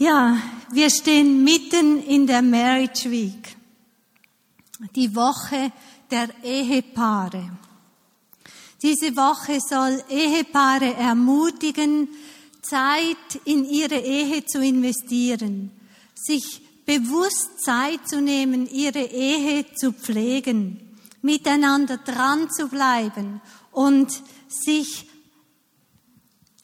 Ja, 0.00 0.40
wir 0.70 0.90
stehen 0.90 1.42
mitten 1.42 2.00
in 2.04 2.28
der 2.28 2.40
Marriage 2.40 3.10
Week, 3.10 3.56
die 4.94 5.12
Woche 5.16 5.72
der 6.08 6.28
Ehepaare. 6.44 7.50
Diese 8.80 9.16
Woche 9.16 9.58
soll 9.60 10.00
Ehepaare 10.08 10.94
ermutigen, 10.94 12.10
Zeit 12.62 13.40
in 13.44 13.64
ihre 13.64 13.98
Ehe 13.98 14.44
zu 14.44 14.62
investieren, 14.62 15.72
sich 16.14 16.62
bewusst 16.86 17.64
Zeit 17.64 18.06
zu 18.08 18.20
nehmen, 18.20 18.68
ihre 18.70 19.02
Ehe 19.02 19.66
zu 19.74 19.92
pflegen, 19.92 20.96
miteinander 21.22 21.96
dran 21.96 22.48
zu 22.50 22.68
bleiben 22.68 23.40
und 23.72 24.22
sich 24.46 25.08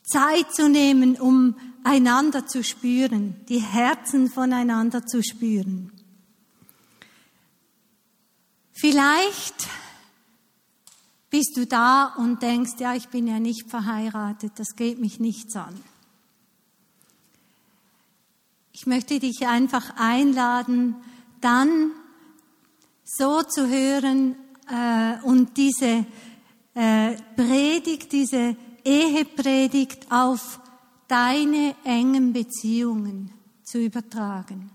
Zeit 0.05 0.55
zu 0.55 0.69
nehmen, 0.69 1.17
um 1.17 1.57
einander 1.85 2.47
zu 2.47 2.65
spüren, 2.65 3.37
die 3.49 3.61
Herzen 3.61 4.29
voneinander 4.29 5.07
zu 5.07 5.23
spüren. 5.23 5.93
Vielleicht 8.73 9.69
bist 11.31 11.57
du 11.57 11.67
da 11.67 12.15
und 12.17 12.43
denkst, 12.43 12.73
ja, 12.79 12.95
ich 12.95 13.09
bin 13.09 13.27
ja 13.27 13.39
nicht 13.39 13.69
verheiratet, 13.69 14.53
das 14.57 14.77
geht 14.77 14.99
mich 14.99 15.21
nichts 15.21 15.55
an. 15.55 15.75
Ich 18.73 18.87
möchte 18.87 19.21
dich 19.21 19.47
einfach 19.47 19.95
einladen, 19.97 20.97
dann 21.41 21.93
so 23.05 23.43
zu 23.43 23.69
hören 23.69 24.37
äh, 24.69 25.23
und 25.23 25.57
diese 25.57 26.07
äh, 26.75 27.17
Predigt, 27.37 28.11
diese 28.13 28.57
Ehepredigt 28.85 30.11
auf 30.11 30.61
deine 31.15 31.77
engen 31.85 32.33
Beziehungen 32.33 33.31
zu 33.63 33.79
übertragen. 33.79 34.73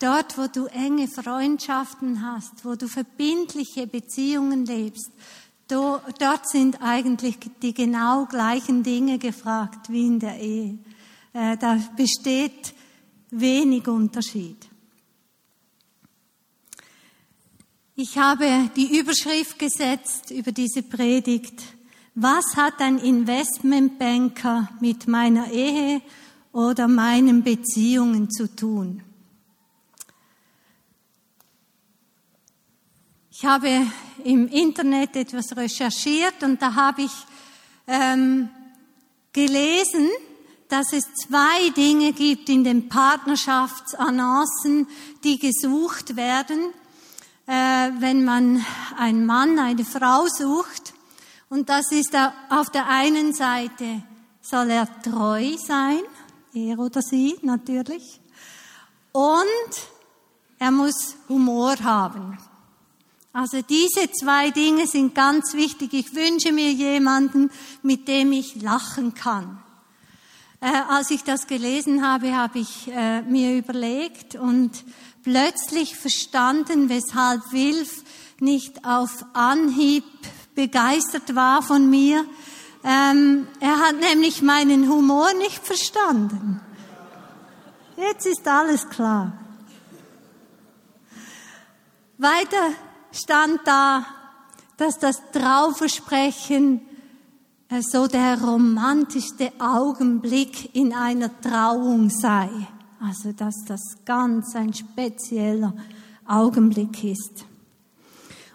Dort, 0.00 0.36
wo 0.36 0.48
du 0.48 0.66
enge 0.66 1.06
Freundschaften 1.06 2.26
hast, 2.26 2.64
wo 2.64 2.74
du 2.74 2.88
verbindliche 2.88 3.86
Beziehungen 3.86 4.66
lebst, 4.66 5.12
dort 5.68 6.48
sind 6.48 6.82
eigentlich 6.82 7.38
die 7.62 7.72
genau 7.72 8.26
gleichen 8.26 8.82
Dinge 8.82 9.20
gefragt 9.20 9.88
wie 9.88 10.08
in 10.08 10.18
der 10.18 10.40
Ehe. 10.40 10.76
Äh, 11.32 11.56
da 11.56 11.78
besteht 11.96 12.74
wenig 13.30 13.86
Unterschied. 13.86 14.68
Ich 17.94 18.18
habe 18.18 18.70
die 18.74 18.98
Überschrift 18.98 19.56
gesetzt 19.56 20.32
über 20.32 20.50
diese 20.50 20.82
Predigt. 20.82 21.75
Was 22.18 22.56
hat 22.56 22.80
ein 22.80 22.96
Investmentbanker 22.96 24.70
mit 24.80 25.06
meiner 25.06 25.50
Ehe 25.50 26.00
oder 26.50 26.88
meinen 26.88 27.42
Beziehungen 27.42 28.30
zu 28.30 28.56
tun? 28.56 29.02
Ich 33.30 33.44
habe 33.44 33.86
im 34.24 34.48
Internet 34.48 35.14
etwas 35.14 35.54
recherchiert 35.54 36.42
und 36.42 36.62
da 36.62 36.74
habe 36.74 37.02
ich 37.02 37.12
ähm, 37.86 38.48
gelesen, 39.34 40.08
dass 40.70 40.94
es 40.94 41.04
zwei 41.12 41.68
Dinge 41.76 42.14
gibt 42.14 42.48
in 42.48 42.64
den 42.64 42.88
Partnerschaftsannoncen, 42.88 44.88
die 45.22 45.38
gesucht 45.38 46.16
werden, 46.16 46.72
äh, 47.46 47.90
wenn 47.98 48.24
man 48.24 48.64
einen 48.96 49.26
Mann, 49.26 49.58
eine 49.58 49.84
Frau 49.84 50.26
sucht. 50.28 50.95
Und 51.48 51.68
das 51.68 51.92
ist 51.92 52.16
auf 52.50 52.70
der 52.70 52.88
einen 52.88 53.32
Seite, 53.32 54.02
soll 54.40 54.70
er 54.70 54.88
treu 55.02 55.56
sein, 55.58 56.00
er 56.52 56.78
oder 56.78 57.02
sie 57.02 57.36
natürlich, 57.42 58.20
und 59.12 59.72
er 60.58 60.70
muss 60.70 61.16
Humor 61.28 61.76
haben. 61.82 62.38
Also 63.32 63.60
diese 63.60 64.10
zwei 64.12 64.50
Dinge 64.50 64.86
sind 64.86 65.14
ganz 65.14 65.52
wichtig. 65.52 65.92
Ich 65.92 66.14
wünsche 66.14 66.52
mir 66.52 66.72
jemanden, 66.72 67.50
mit 67.82 68.08
dem 68.08 68.32
ich 68.32 68.62
lachen 68.62 69.12
kann. 69.12 69.62
Äh, 70.60 70.70
als 70.88 71.10
ich 71.10 71.22
das 71.22 71.46
gelesen 71.46 72.02
habe, 72.02 72.34
habe 72.34 72.60
ich 72.60 72.88
äh, 72.88 73.20
mir 73.22 73.58
überlegt 73.58 74.36
und 74.36 74.84
plötzlich 75.22 75.96
verstanden, 75.96 76.88
weshalb 76.88 77.42
Wilf 77.52 78.04
nicht 78.40 78.86
auf 78.86 79.24
Anhieb 79.34 80.04
begeistert 80.56 81.36
war 81.36 81.62
von 81.62 81.88
mir. 81.88 82.24
Ähm, 82.82 83.46
er 83.60 83.78
hat 83.78 84.00
nämlich 84.00 84.42
meinen 84.42 84.90
Humor 84.90 85.32
nicht 85.34 85.64
verstanden. 85.64 86.60
Jetzt 87.96 88.26
ist 88.26 88.46
alles 88.48 88.88
klar. 88.88 89.32
Weiter 92.18 92.72
stand 93.12 93.60
da, 93.64 94.06
dass 94.76 94.98
das 94.98 95.22
Trauversprechen 95.32 96.80
äh, 97.68 97.82
so 97.82 98.06
der 98.06 98.40
romantischste 98.40 99.52
Augenblick 99.58 100.74
in 100.74 100.94
einer 100.94 101.40
Trauung 101.40 102.10
sei. 102.10 102.48
Also, 103.00 103.32
dass 103.32 103.64
das 103.66 103.80
ganz 104.04 104.54
ein 104.54 104.72
spezieller 104.72 105.74
Augenblick 106.26 107.04
ist. 107.04 107.44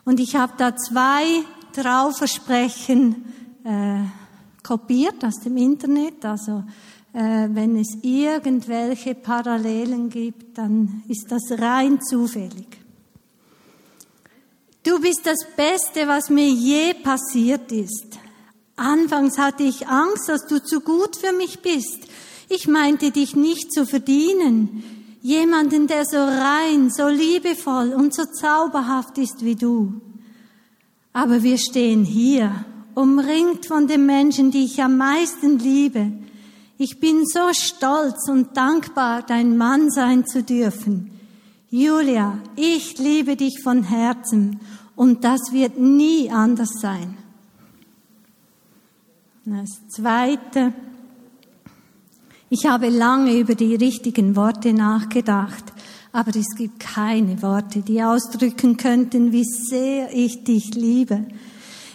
Und 0.04 0.20
ich 0.20 0.36
habe 0.36 0.54
da 0.58 0.76
zwei 0.76 1.44
Trauversprechen 1.72 3.26
äh, 3.64 4.04
kopiert 4.64 5.24
aus 5.24 5.40
dem 5.44 5.58
Internet. 5.58 6.24
Also, 6.26 6.64
äh, 7.14 7.48
wenn 7.50 7.78
es 7.78 7.98
irgendwelche 8.02 9.16
Parallelen 9.16 10.10
gibt, 10.10 10.58
dann 10.58 11.04
ist 11.08 11.32
das 11.32 11.60
rein 11.60 12.00
zufällig. 12.02 12.68
Du 14.84 15.00
bist 15.00 15.22
das 15.26 15.40
Beste, 15.56 16.08
was 16.08 16.30
mir 16.30 16.50
je 16.50 16.94
passiert 16.96 17.72
ist. 17.72 18.18
Anfangs 18.76 19.38
hatte 19.38 19.64
ich 19.64 19.88
Angst, 19.88 20.28
dass 20.28 20.48
du 20.48 20.64
zu 20.64 20.82
gut 20.82 21.16
für 21.16 21.34
mich 21.34 21.62
bist. 21.62 22.08
Ich 22.50 22.68
meinte 22.68 23.12
dich 23.12 23.36
nicht 23.36 23.72
zu 23.72 23.86
verdienen. 23.86 24.84
Jemanden, 25.22 25.86
der 25.86 26.04
so 26.06 26.18
rein, 26.18 26.90
so 26.90 27.08
liebevoll 27.08 27.94
und 27.94 28.16
so 28.16 28.24
zauberhaft 28.26 29.20
ist 29.20 29.46
wie 29.46 29.56
du. 29.56 30.02
Aber 31.14 31.44
wir 31.44 31.58
stehen 31.58 32.04
hier, 32.04 32.66
umringt 32.96 33.66
von 33.66 33.88
den 33.88 34.06
Menschen, 34.06 34.52
die 34.52 34.66
ich 34.66 34.82
am 34.82 34.98
meisten 34.98 35.60
liebe. 35.60 36.12
Ich 36.78 37.00
bin 37.00 37.26
so 37.26 37.54
stolz 37.54 38.28
und 38.30 38.56
dankbar, 38.56 39.22
dein 39.22 39.58
Mann 39.58 39.92
sein 39.92 40.26
zu 40.26 40.42
dürfen. 40.44 41.12
Julia, 41.70 42.40
ich 42.56 42.98
liebe 42.98 43.36
dich 43.36 43.62
von 43.62 43.84
Herzen 43.84 44.60
und 44.96 45.24
das 45.24 45.52
wird 45.52 45.78
nie 45.78 46.30
anders 46.32 46.80
sein. 46.82 47.18
Das 49.46 49.88
Zweite, 49.90 50.74
ich 52.50 52.66
habe 52.66 52.90
lange 52.90 53.38
über 53.38 53.56
die 53.56 53.76
richtigen 53.76 54.36
Worte 54.36 54.74
nachgedacht, 54.74 55.72
aber 56.12 56.36
es 56.36 56.56
gibt 56.58 56.80
keine 56.80 57.42
Worte, 57.42 57.80
die 57.82 58.04
ausdrücken 58.04 58.78
könnten, 58.78 59.32
wie 59.32 59.46
sehr 59.46 60.14
ich 60.14 60.44
dich 60.44 60.74
liebe. 60.74 61.26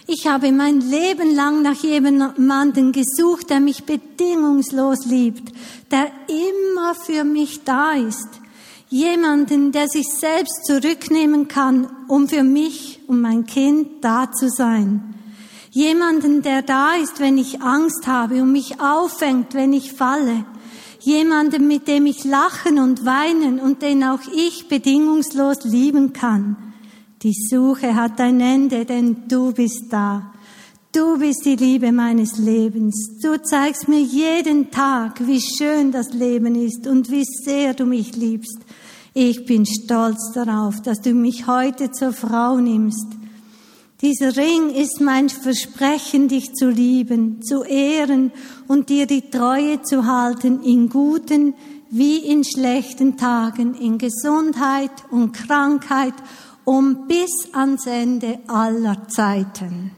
Ich 0.07 0.25
habe 0.25 0.51
mein 0.51 0.79
Leben 0.79 1.35
lang 1.35 1.61
nach 1.61 1.83
jemandem 1.83 2.93
gesucht, 2.93 3.49
der 3.49 3.59
mich 3.59 3.83
bedingungslos 3.83 5.05
liebt, 5.05 5.51
der 5.91 6.09
immer 6.27 6.95
für 6.95 7.23
mich 7.23 7.63
da 7.65 7.91
ist, 7.91 8.41
Jemanden, 8.89 9.73
der 9.73 9.89
sich 9.89 10.07
selbst 10.07 10.65
zurücknehmen 10.65 11.49
kann, 11.49 11.89
um 12.07 12.29
für 12.29 12.43
mich 12.43 13.01
und 13.07 13.19
mein 13.19 13.45
Kind 13.45 14.01
da 14.01 14.31
zu 14.31 14.49
sein. 14.49 15.13
Jemanden, 15.71 16.41
der 16.41 16.61
da 16.61 16.93
ist, 16.93 17.19
wenn 17.19 17.37
ich 17.37 17.61
Angst 17.61 18.07
habe 18.07 18.41
und 18.41 18.53
mich 18.53 18.79
auffängt, 18.79 19.53
wenn 19.53 19.73
ich 19.73 19.91
falle. 19.91 20.45
Jemanden, 21.07 21.69
mit 21.69 21.87
dem 21.87 22.05
ich 22.05 22.25
lachen 22.25 22.79
und 22.79 23.05
weinen 23.05 23.61
und 23.61 23.81
den 23.81 24.03
auch 24.03 24.19
ich 24.35 24.67
bedingungslos 24.67 25.63
lieben 25.63 26.11
kann. 26.11 26.57
Die 27.23 27.33
Suche 27.49 27.95
hat 27.95 28.19
ein 28.19 28.41
Ende, 28.41 28.83
denn 28.83 29.23
du 29.29 29.53
bist 29.53 29.85
da. 29.89 30.33
Du 30.91 31.17
bist 31.17 31.45
die 31.45 31.55
Liebe 31.55 31.93
meines 31.93 32.37
Lebens. 32.37 33.19
Du 33.21 33.41
zeigst 33.41 33.87
mir 33.87 34.01
jeden 34.01 34.69
Tag, 34.69 35.25
wie 35.25 35.39
schön 35.39 35.93
das 35.93 36.11
Leben 36.11 36.55
ist 36.55 36.85
und 36.87 37.09
wie 37.09 37.23
sehr 37.23 37.73
du 37.73 37.85
mich 37.85 38.13
liebst. 38.17 38.59
Ich 39.13 39.45
bin 39.45 39.65
stolz 39.65 40.33
darauf, 40.33 40.81
dass 40.81 40.99
du 40.99 41.13
mich 41.13 41.47
heute 41.47 41.89
zur 41.89 42.11
Frau 42.11 42.57
nimmst. 42.57 43.07
Dieser 44.01 44.37
Ring 44.37 44.69
ist 44.69 45.01
mein 45.01 45.29
Versprechen, 45.29 46.27
dich 46.27 46.53
zu 46.53 46.69
lieben, 46.69 47.41
zu 47.41 47.63
ehren 47.63 48.31
und 48.67 48.89
dir 48.89 49.07
die 49.07 49.29
Treue 49.31 49.81
zu 49.81 50.05
halten 50.05 50.63
in 50.63 50.89
guten 50.89 51.55
wie 51.89 52.17
in 52.17 52.43
schlechten 52.43 53.17
Tagen, 53.17 53.73
in 53.73 53.97
Gesundheit 53.97 54.91
und 55.09 55.31
Krankheit 55.31 56.13
und 56.65 57.07
bis 57.07 57.31
ans 57.53 57.87
Ende 57.87 58.39
aller 58.47 59.07
Zeiten. 59.07 59.91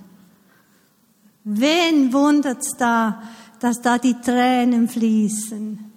Wen 1.44 2.14
wundert's 2.14 2.78
da, 2.78 3.24
dass 3.60 3.82
da 3.82 3.98
die 3.98 4.14
Tränen 4.22 4.88
fließen? 4.88 5.90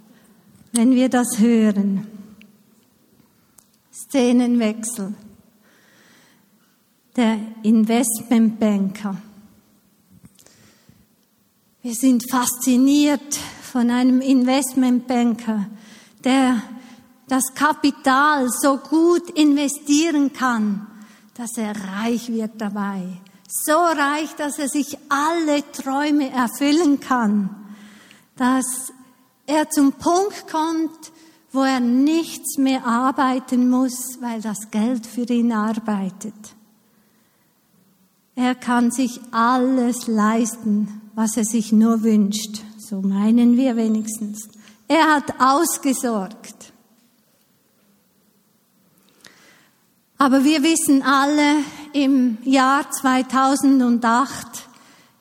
wenn 0.73 0.95
wir 0.95 1.09
das 1.09 1.39
hören. 1.39 2.07
Szenenwechsel. 3.93 5.15
Der 7.15 7.39
Investmentbanker. 7.63 9.15
Wir 11.83 11.95
sind 11.95 12.23
fasziniert 12.31 13.39
von 13.71 13.91
einem 13.91 14.23
Investmentbanker, 14.23 15.67
der 16.25 16.63
das 17.29 17.53
Kapital 17.55 18.49
so 18.49 18.79
gut 18.79 19.29
investieren 19.31 20.33
kann, 20.33 20.87
dass 21.35 21.59
er 21.59 21.75
reich 21.77 22.33
wird 22.33 22.53
dabei. 22.57 23.03
So 23.47 23.75
reich, 23.75 24.35
dass 24.37 24.59
er 24.59 24.71
sich 24.71 24.97
alle 25.11 25.71
Träume 25.71 26.31
erfüllen 26.31 26.99
kann. 26.99 27.51
Dass 28.37 28.91
er 29.45 29.69
zum 29.69 29.93
Punkt 29.93 30.51
kommt, 30.51 31.13
wo 31.53 31.61
er 31.61 31.81
nichts 31.81 32.57
mehr 32.57 32.87
arbeiten 32.87 33.69
muss, 33.69 34.17
weil 34.23 34.41
das 34.41 34.71
Geld 34.71 35.07
für 35.07 35.25
ihn 35.25 35.53
arbeitet. 35.53 36.55
Er 38.35 38.55
kann 38.55 38.91
sich 38.91 39.21
alles 39.31 40.07
leisten, 40.07 41.03
was 41.15 41.37
er 41.37 41.45
sich 41.45 41.73
nur 41.73 42.03
wünscht. 42.03 42.63
So 42.79 43.03
meinen 43.03 43.57
wir 43.57 43.77
wenigstens. 43.77 44.49
Er 44.89 45.15
hat 45.15 45.35
ausgesorgt. 45.39 46.73
Aber 50.19 50.45
wir 50.45 50.63
wissen 50.63 51.03
alle, 51.03 51.65
im 51.93 52.39
Jahr 52.45 52.91
2008 52.91 54.69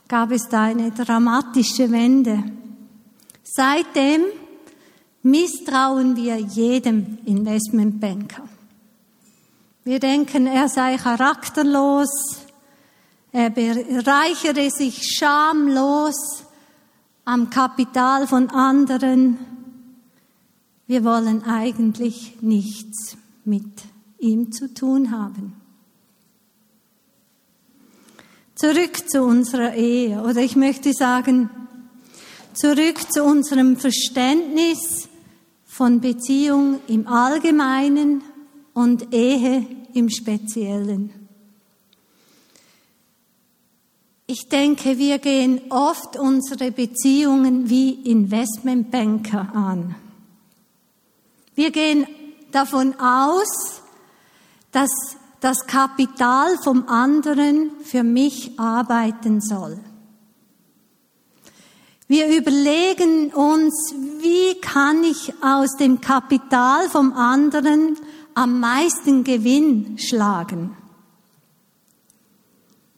gab 0.08 0.32
es 0.32 0.48
da 0.50 0.64
eine 0.64 0.92
dramatische 0.92 1.92
Wende. 1.92 2.44
Seitdem 3.44 4.22
misstrauen 5.24 6.16
wir 6.16 6.38
jedem 6.38 7.18
Investmentbanker. 7.26 8.44
Wir 9.84 10.00
denken, 10.00 10.46
er 10.46 10.70
sei 10.70 10.98
charakterlos, 10.98 12.41
er 13.32 13.50
bereichere 13.50 14.70
sich 14.70 15.04
schamlos 15.16 16.44
am 17.24 17.50
Kapital 17.50 18.28
von 18.28 18.50
anderen. 18.50 19.38
Wir 20.88 21.04
wollen 21.04 21.44
eigentlich 21.44 22.38
nichts 22.42 23.16
mit 23.46 23.84
ihm 24.20 24.52
zu 24.52 24.74
tun 24.74 25.12
haben. 25.12 25.54
Zurück 28.56 29.10
zu 29.10 29.24
unserer 29.24 29.74
Ehe 29.76 30.22
oder 30.22 30.42
ich 30.42 30.56
möchte 30.56 30.94
sagen, 30.94 31.50
zurück 32.54 33.00
zu 33.12 33.24
unserem 33.24 33.78
Verständnis 33.78 35.08
von 35.66 36.02
Beziehung 36.02 36.80
im 36.88 37.08
Allgemeinen 37.08 38.22
und 38.74 39.14
Ehe 39.14 39.66
im 39.94 40.10
Speziellen. 40.10 41.21
Ich 44.34 44.48
denke, 44.48 44.98
wir 44.98 45.20
gehen 45.20 45.60
oft 45.72 46.18
unsere 46.18 46.72
Beziehungen 46.72 47.70
wie 47.70 47.92
Investmentbanker 47.92 49.54
an. 49.54 49.94
Wir 51.54 51.70
gehen 51.72 52.08
davon 52.54 52.98
aus, 52.98 53.82
dass 54.72 54.90
das 55.42 55.68
Kapital 55.68 56.56
vom 56.64 56.88
anderen 56.88 57.72
für 57.84 58.04
mich 58.04 58.58
arbeiten 58.58 59.42
soll. 59.42 59.78
Wir 62.08 62.30
überlegen 62.30 63.34
uns, 63.34 63.94
wie 64.22 64.62
kann 64.62 65.04
ich 65.04 65.34
aus 65.44 65.76
dem 65.76 66.00
Kapital 66.00 66.88
vom 66.90 67.12
anderen 67.12 67.98
am 68.34 68.62
meisten 68.62 69.26
Gewinn 69.26 69.98
schlagen? 69.98 70.78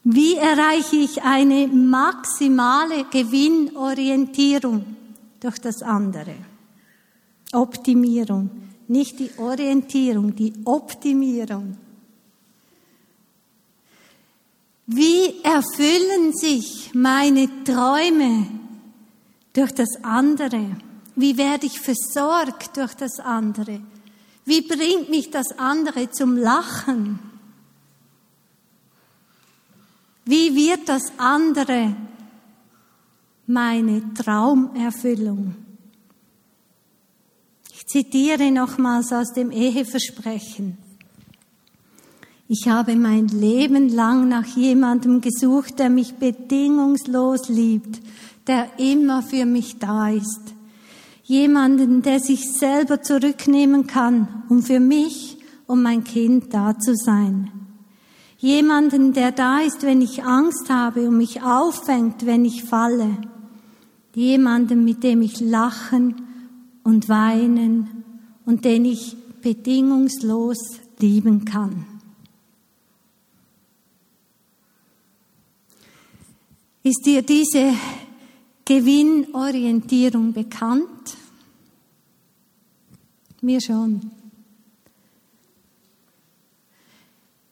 Wie 0.04 0.34
erreiche 0.34 0.96
ich 0.96 1.22
eine 1.22 1.66
maximale 1.66 3.04
Gewinnorientierung 3.10 4.84
durch 5.40 5.58
das 5.58 5.82
andere? 5.82 6.34
Optimierung, 7.52 8.50
nicht 8.86 9.18
die 9.18 9.30
Orientierung, 9.38 10.36
die 10.36 10.52
Optimierung. 10.66 11.78
Wie 14.86 15.42
erfüllen 15.42 16.34
sich 16.34 16.90
meine 16.92 17.48
Träume 17.64 18.46
durch 19.54 19.72
das 19.72 19.88
andere? 20.02 20.76
Wie 21.16 21.38
werde 21.38 21.64
ich 21.64 21.80
versorgt 21.80 22.76
durch 22.76 22.92
das 22.92 23.20
andere? 23.20 23.80
Wie 24.44 24.60
bringt 24.60 25.08
mich 25.08 25.30
das 25.30 25.58
andere 25.58 26.10
zum 26.10 26.36
Lachen? 26.36 27.33
Wie 30.24 30.54
wird 30.54 30.88
das 30.88 31.12
andere 31.18 31.94
meine 33.46 34.14
Traumerfüllung? 34.14 35.54
Ich 37.72 37.86
zitiere 37.86 38.50
nochmals 38.50 39.12
aus 39.12 39.32
dem 39.34 39.50
Eheversprechen. 39.50 40.78
Ich 42.48 42.68
habe 42.68 42.96
mein 42.96 43.28
Leben 43.28 43.88
lang 43.88 44.28
nach 44.28 44.46
jemandem 44.46 45.20
gesucht, 45.20 45.78
der 45.78 45.90
mich 45.90 46.14
bedingungslos 46.14 47.48
liebt, 47.48 48.00
der 48.46 48.78
immer 48.78 49.22
für 49.22 49.44
mich 49.44 49.78
da 49.78 50.08
ist. 50.08 50.54
Jemanden, 51.22 52.02
der 52.02 52.20
sich 52.20 52.52
selber 52.52 53.02
zurücknehmen 53.02 53.86
kann, 53.86 54.44
um 54.48 54.62
für 54.62 54.80
mich 54.80 55.38
und 55.66 55.82
mein 55.82 56.04
Kind 56.04 56.52
da 56.52 56.78
zu 56.78 56.94
sein. 56.94 57.50
Jemanden, 58.44 59.14
der 59.14 59.32
da 59.32 59.60
ist, 59.60 59.84
wenn 59.84 60.02
ich 60.02 60.22
Angst 60.22 60.68
habe 60.68 61.08
und 61.08 61.16
mich 61.16 61.42
auffängt, 61.42 62.26
wenn 62.26 62.44
ich 62.44 62.62
falle. 62.64 63.16
Jemanden, 64.14 64.84
mit 64.84 65.02
dem 65.02 65.22
ich 65.22 65.40
lachen 65.40 66.14
und 66.82 67.08
weinen 67.08 68.04
und 68.44 68.66
den 68.66 68.84
ich 68.84 69.16
bedingungslos 69.40 70.58
lieben 70.98 71.46
kann. 71.46 71.86
Ist 76.82 77.06
dir 77.06 77.22
diese 77.22 77.72
Gewinnorientierung 78.66 80.34
bekannt? 80.34 81.16
Mir 83.40 83.62
schon. 83.62 84.10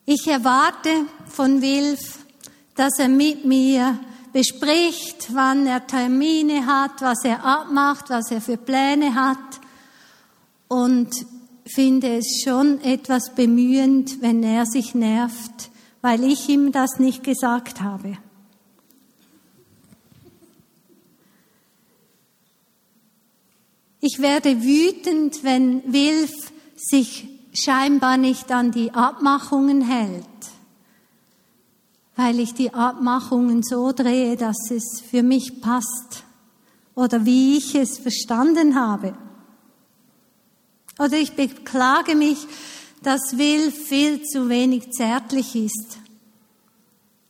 Ich 0.05 0.27
erwarte 0.27 0.89
von 1.27 1.61
Wilf, 1.61 2.19
dass 2.75 2.99
er 2.99 3.07
mit 3.07 3.45
mir 3.45 3.97
bespricht, 4.33 5.33
wann 5.33 5.65
er 5.65 5.87
Termine 5.87 6.65
hat, 6.65 7.01
was 7.01 7.23
er 7.23 7.45
abmacht, 7.45 8.09
was 8.09 8.29
er 8.29 8.41
für 8.41 8.57
Pläne 8.57 9.15
hat 9.15 9.61
und 10.67 11.09
finde 11.65 12.17
es 12.17 12.41
schon 12.43 12.81
etwas 12.81 13.33
bemühend, 13.33 14.21
wenn 14.21 14.43
er 14.43 14.65
sich 14.65 14.93
nervt, 14.93 15.69
weil 16.01 16.23
ich 16.25 16.49
ihm 16.49 16.73
das 16.73 16.99
nicht 16.99 17.23
gesagt 17.23 17.79
habe. 17.79 18.17
Ich 24.01 24.19
werde 24.19 24.63
wütend, 24.63 25.45
wenn 25.45 25.93
Wilf 25.93 26.51
sich 26.75 27.32
scheinbar 27.53 28.17
nicht 28.17 28.51
an 28.51 28.71
die 28.71 28.93
Abmachungen 28.93 29.81
hält, 29.81 30.25
weil 32.15 32.39
ich 32.39 32.53
die 32.53 32.73
Abmachungen 32.73 33.63
so 33.63 33.91
drehe, 33.91 34.35
dass 34.35 34.71
es 34.71 35.01
für 35.01 35.23
mich 35.23 35.61
passt 35.61 36.23
oder 36.95 37.25
wie 37.25 37.57
ich 37.57 37.75
es 37.75 37.97
verstanden 37.97 38.75
habe. 38.75 39.13
Oder 40.99 41.17
ich 41.17 41.33
beklage 41.33 42.15
mich, 42.15 42.45
dass 43.01 43.37
Wilf 43.37 43.87
viel 43.87 44.23
zu 44.23 44.47
wenig 44.47 44.91
zärtlich 44.91 45.55
ist. 45.55 45.97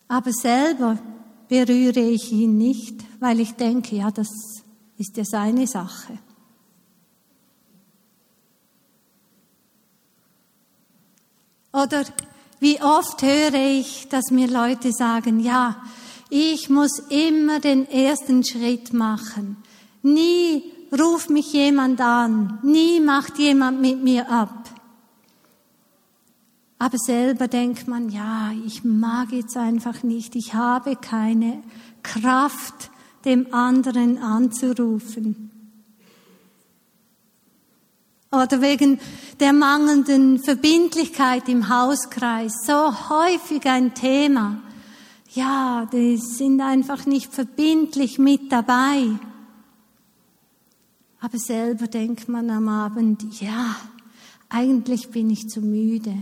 Aber 0.07 0.31
selber 0.31 0.99
berühre 1.47 2.01
ich 2.01 2.31
ihn 2.31 2.57
nicht, 2.57 3.03
weil 3.19 3.39
ich 3.39 3.53
denke, 3.53 3.95
ja, 3.95 4.11
das 4.11 4.29
ist 4.97 5.17
ja 5.17 5.23
seine 5.25 5.65
Sache. 5.65 6.19
Oder 11.73 12.05
wie 12.59 12.81
oft 12.81 13.21
höre 13.21 13.55
ich, 13.55 14.07
dass 14.07 14.31
mir 14.31 14.47
Leute 14.47 14.91
sagen, 14.91 15.39
ja, 15.39 15.75
ich 16.29 16.69
muss 16.69 16.99
immer 17.09 17.59
den 17.59 17.89
ersten 17.89 18.45
Schritt 18.45 18.93
machen. 18.93 19.57
Nie 20.01 20.63
ruft 20.97 21.29
mich 21.29 21.51
jemand 21.51 21.99
an, 21.99 22.59
nie 22.63 22.99
macht 22.99 23.37
jemand 23.39 23.81
mit 23.81 24.01
mir 24.01 24.31
ab. 24.31 24.69
Aber 26.77 26.97
selber 26.97 27.47
denkt 27.47 27.87
man, 27.87 28.09
ja, 28.09 28.51
ich 28.65 28.83
mag 28.83 29.31
jetzt 29.31 29.57
einfach 29.57 30.03
nicht, 30.03 30.35
ich 30.35 30.53
habe 30.53 30.95
keine 30.95 31.63
Kraft, 32.03 32.91
dem 33.25 33.53
anderen 33.53 34.17
anzurufen. 34.17 35.52
Oder 38.33 38.61
wegen 38.61 38.99
der 39.39 39.53
mangelnden 39.53 40.39
Verbindlichkeit 40.43 41.47
im 41.47 41.69
Hauskreis. 41.69 42.51
So 42.65 43.09
häufig 43.09 43.65
ein 43.65 43.93
Thema. 43.93 44.57
Ja, 45.33 45.87
die 45.91 46.17
sind 46.17 46.59
einfach 46.61 47.05
nicht 47.05 47.33
verbindlich 47.33 48.17
mit 48.17 48.51
dabei. 48.51 49.07
Aber 51.19 51.37
selber 51.37 51.87
denkt 51.87 52.27
man 52.27 52.49
am 52.49 52.67
Abend, 52.67 53.23
ja, 53.39 53.75
eigentlich 54.49 55.09
bin 55.09 55.29
ich 55.29 55.47
zu 55.47 55.61
müde. 55.61 56.15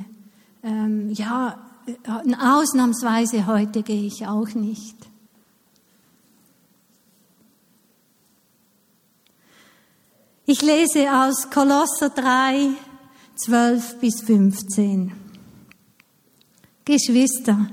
Ähm, 0.63 1.12
ja, 1.12 1.58
ausnahmsweise 2.39 3.48
heute 3.48 3.84
gehe 3.84 4.06
ich 4.06 4.27
auch 4.27 4.50
nicht. 4.53 4.96
Ich 10.53 10.62
lese 10.62 11.10
aus 11.10 11.50
Kolosser 11.50 12.10
3, 12.10 12.72
12 13.36 14.00
bis 14.01 14.20
15. 14.20 15.13
Geschwister, 16.84 17.70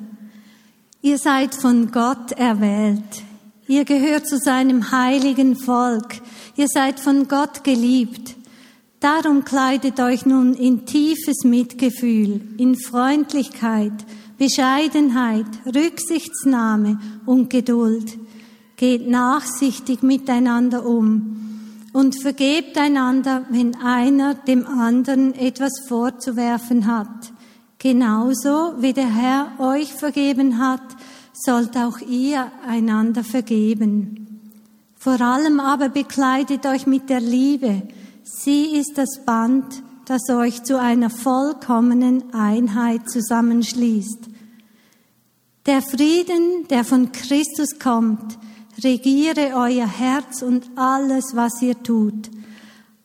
ihr 1.02 1.18
seid 1.18 1.56
von 1.56 1.90
Gott 1.90 2.30
erwählt. 2.30 3.24
Ihr 3.66 3.84
gehört 3.84 4.28
zu 4.28 4.38
seinem 4.38 4.92
heiligen 4.92 5.56
Volk. 5.56 6.20
Ihr 6.54 6.68
seid 6.68 7.00
von 7.00 7.26
Gott 7.26 7.64
geliebt. 7.64 8.36
Darum 9.00 9.44
kleidet 9.44 9.98
euch 9.98 10.24
nun 10.24 10.54
in 10.54 10.86
tiefes 10.86 11.42
Mitgefühl, 11.42 12.40
in 12.58 12.76
Freundlichkeit, 12.76 14.06
Bescheidenheit, 14.38 15.46
Rücksichtsnahme 15.66 17.00
und 17.26 17.50
Geduld. 17.50 18.16
Geht 18.76 19.08
nachsichtig 19.08 20.04
miteinander 20.04 20.86
um 20.86 21.47
und 21.92 22.20
vergebt 22.20 22.76
einander, 22.76 23.44
wenn 23.50 23.74
einer 23.76 24.34
dem 24.34 24.66
anderen 24.66 25.34
etwas 25.34 25.72
vorzuwerfen 25.86 26.86
hat. 26.86 27.32
Genauso 27.78 28.74
wie 28.80 28.92
der 28.92 29.08
Herr 29.08 29.52
euch 29.58 29.92
vergeben 29.92 30.58
hat, 30.58 30.82
sollt 31.32 31.76
auch 31.76 32.00
ihr 32.00 32.50
einander 32.66 33.22
vergeben. 33.22 34.40
Vor 34.96 35.20
allem 35.20 35.60
aber 35.60 35.88
bekleidet 35.88 36.66
euch 36.66 36.86
mit 36.86 37.08
der 37.08 37.20
Liebe. 37.20 37.82
Sie 38.24 38.76
ist 38.76 38.98
das 38.98 39.24
Band, 39.24 39.64
das 40.06 40.28
euch 40.30 40.64
zu 40.64 40.78
einer 40.80 41.10
vollkommenen 41.10 42.34
Einheit 42.34 43.08
zusammenschließt. 43.08 44.28
Der 45.66 45.82
Frieden, 45.82 46.66
der 46.68 46.82
von 46.82 47.12
Christus 47.12 47.78
kommt, 47.78 48.38
regiere 48.82 49.52
euer 49.54 49.86
Herz 49.86 50.42
und 50.42 50.70
alles, 50.76 51.34
was 51.34 51.60
ihr 51.62 51.82
tut. 51.82 52.30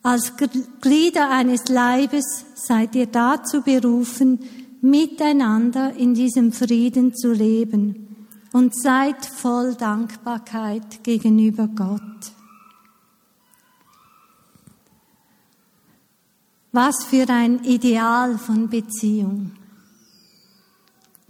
Als 0.02 0.34
Glieder 0.82 1.30
eines 1.30 1.70
Leibes 1.70 2.46
seid 2.56 2.96
ihr 2.96 3.08
dazu 3.08 3.62
berufen, 3.62 4.40
miteinander 4.82 5.96
in 5.96 6.14
diesem 6.14 6.52
Frieden 6.52 7.16
zu 7.16 7.32
leben 7.32 8.28
und 8.52 8.76
seid 8.76 9.26
voll 9.26 9.76
Dankbarkeit 9.76 11.04
gegenüber 11.04 11.68
Gott. 11.68 12.02
Was 16.74 17.06
für 17.06 17.30
ein 17.30 17.64
Ideal 17.64 18.38
von 18.38 18.68
Beziehung. 18.68 19.52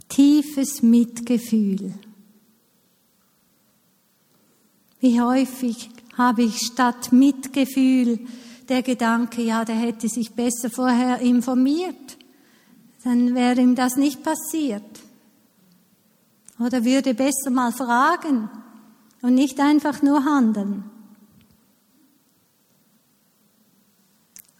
Tiefes 0.08 0.82
Mitgefühl. 0.82 1.92
Wie 5.04 5.20
häufig 5.20 5.90
habe 6.16 6.44
ich 6.44 6.60
statt 6.60 7.12
Mitgefühl 7.12 8.20
der 8.70 8.80
Gedanke, 8.80 9.42
ja, 9.42 9.62
der 9.62 9.74
hätte 9.74 10.08
sich 10.08 10.32
besser 10.32 10.70
vorher 10.70 11.18
informiert, 11.18 12.16
dann 13.02 13.34
wäre 13.34 13.60
ihm 13.60 13.74
das 13.74 13.96
nicht 13.96 14.22
passiert. 14.22 15.02
Oder 16.58 16.86
würde 16.86 17.12
besser 17.12 17.50
mal 17.50 17.70
fragen 17.70 18.48
und 19.20 19.34
nicht 19.34 19.60
einfach 19.60 20.00
nur 20.00 20.24
handeln. 20.24 20.84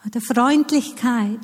Oder 0.05 0.21
Freundlichkeit. 0.21 1.41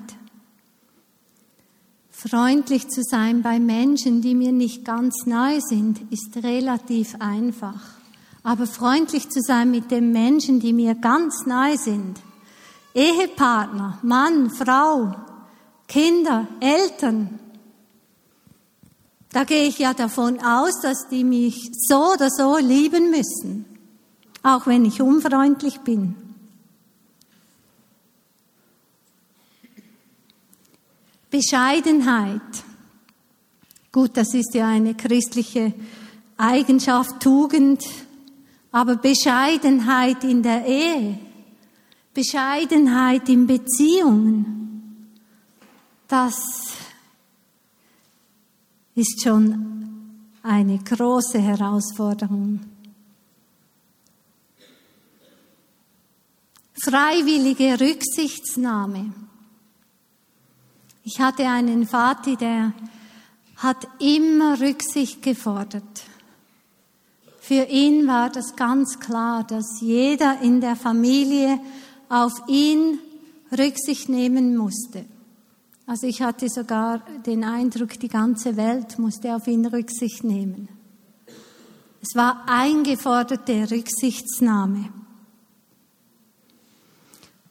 Freundlich 2.10 2.86
zu 2.90 3.00
sein 3.02 3.40
bei 3.40 3.60
Menschen, 3.60 4.20
die 4.20 4.34
mir 4.34 4.52
nicht 4.52 4.84
ganz 4.84 5.24
neu 5.24 5.58
sind, 5.60 6.12
ist 6.12 6.36
relativ 6.44 7.16
einfach. 7.18 7.99
Aber 8.42 8.66
freundlich 8.66 9.28
zu 9.28 9.40
sein 9.40 9.70
mit 9.70 9.90
den 9.90 10.12
Menschen, 10.12 10.60
die 10.60 10.72
mir 10.72 10.94
ganz 10.94 11.44
nahe 11.46 11.76
sind. 11.76 12.20
Ehepartner, 12.94 13.98
Mann, 14.02 14.50
Frau, 14.50 15.14
Kinder, 15.86 16.48
Eltern. 16.60 17.38
Da 19.32 19.44
gehe 19.44 19.68
ich 19.68 19.78
ja 19.78 19.94
davon 19.94 20.40
aus, 20.40 20.80
dass 20.82 21.08
die 21.08 21.22
mich 21.22 21.70
so 21.88 22.14
oder 22.14 22.30
so 22.30 22.56
lieben 22.56 23.10
müssen, 23.10 23.64
auch 24.42 24.66
wenn 24.66 24.84
ich 24.84 25.00
unfreundlich 25.00 25.80
bin. 25.80 26.16
Bescheidenheit. 31.30 32.40
Gut, 33.92 34.16
das 34.16 34.34
ist 34.34 34.54
ja 34.54 34.66
eine 34.66 34.94
christliche 34.94 35.72
Eigenschaft, 36.36 37.20
Tugend, 37.20 37.84
aber 38.72 38.96
Bescheidenheit 38.96 40.24
in 40.24 40.42
der 40.42 40.64
Ehe, 40.64 41.18
Bescheidenheit 42.14 43.28
in 43.28 43.46
Beziehungen, 43.46 45.16
das 46.06 46.36
ist 48.94 49.22
schon 49.22 49.70
eine 50.42 50.78
große 50.78 51.38
Herausforderung. 51.38 52.60
Freiwillige 56.82 57.78
Rücksichtsnahme. 57.78 59.12
Ich 61.04 61.20
hatte 61.20 61.46
einen 61.46 61.86
Vati, 61.86 62.36
der 62.36 62.72
hat 63.56 63.86
immer 63.98 64.58
Rücksicht 64.58 65.22
gefordert. 65.22 66.09
Für 67.50 67.64
ihn 67.64 68.06
war 68.06 68.30
das 68.30 68.54
ganz 68.54 69.00
klar, 69.00 69.42
dass 69.42 69.80
jeder 69.80 70.40
in 70.40 70.60
der 70.60 70.76
Familie 70.76 71.58
auf 72.08 72.32
ihn 72.46 73.00
Rücksicht 73.50 74.08
nehmen 74.08 74.56
musste. 74.56 75.04
Also 75.84 76.06
ich 76.06 76.22
hatte 76.22 76.48
sogar 76.48 77.02
den 77.26 77.42
Eindruck, 77.42 77.98
die 77.98 78.06
ganze 78.06 78.56
Welt 78.56 79.00
musste 79.00 79.34
auf 79.34 79.48
ihn 79.48 79.66
Rücksicht 79.66 80.22
nehmen. 80.22 80.68
Es 82.00 82.14
war 82.14 82.44
eingeforderte 82.46 83.68
Rücksichtsnahme. 83.68 84.88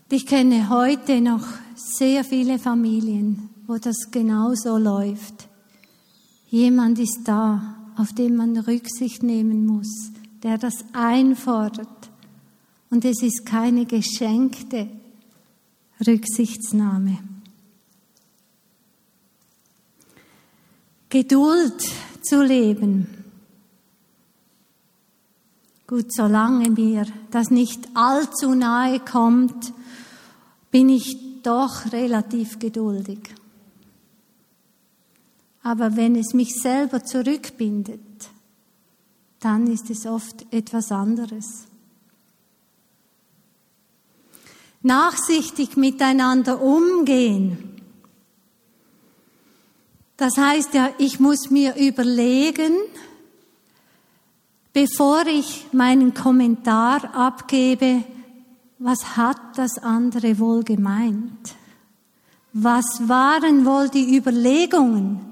Ich 0.10 0.26
kenne 0.26 0.70
heute 0.70 1.20
noch 1.20 1.46
sehr 1.76 2.24
viele 2.24 2.58
Familien, 2.58 3.50
wo 3.68 3.76
das 3.76 4.10
genauso 4.12 4.78
läuft. 4.78 5.50
Jemand 6.48 7.00
ist 7.00 7.20
da 7.26 7.76
auf 8.00 8.14
den 8.14 8.38
man 8.38 8.58
Rücksicht 8.58 9.24
nehmen 9.24 9.66
muss, 9.66 10.12
der 10.42 10.58
das 10.58 10.86
einfordert. 10.94 12.10
Und 12.90 13.04
es 13.04 13.22
ist 13.22 13.46
keine 13.46 13.86
geschenkte 13.86 14.88
Rücksichtsnahme. 16.08 17.18
Geduld 21.10 21.84
zu 22.22 22.42
leben. 22.42 23.08
Gut, 25.86 26.14
solange 26.14 26.70
mir 26.70 27.06
das 27.32 27.50
nicht 27.50 27.90
allzu 27.96 28.56
nahe 28.56 29.02
kommt, 29.02 29.74
bin 30.72 30.88
ich 30.88 31.42
doch 31.44 31.92
relativ 31.92 32.60
geduldig. 32.60 33.36
Aber 35.64 35.96
wenn 35.96 36.16
es 36.16 36.34
mich 36.34 36.56
selber 36.56 37.04
zurückbindet, 37.04 38.00
dann 39.40 39.68
ist 39.68 39.90
es 39.90 40.06
oft 40.06 40.46
etwas 40.52 40.92
anderes. 40.92 41.66
Nachsichtig 44.82 45.76
miteinander 45.76 46.62
umgehen. 46.62 47.82
Das 50.18 50.38
heißt 50.38 50.74
ja, 50.74 50.90
ich 50.98 51.20
muss 51.20 51.50
mir 51.50 51.76
überlegen, 51.76 52.74
bevor 54.74 55.26
ich 55.28 55.68
meinen 55.72 56.14
Kommentar 56.14 57.14
abgebe, 57.16 58.04
was 58.80 59.18
hat 59.18 59.40
das 59.58 59.78
andere 59.78 60.40
wohl 60.40 60.64
gemeint? 60.64 61.56
Was 62.54 63.08
waren 63.08 63.66
wohl 63.66 63.90
die 63.90 64.16
Überlegungen? 64.16 65.29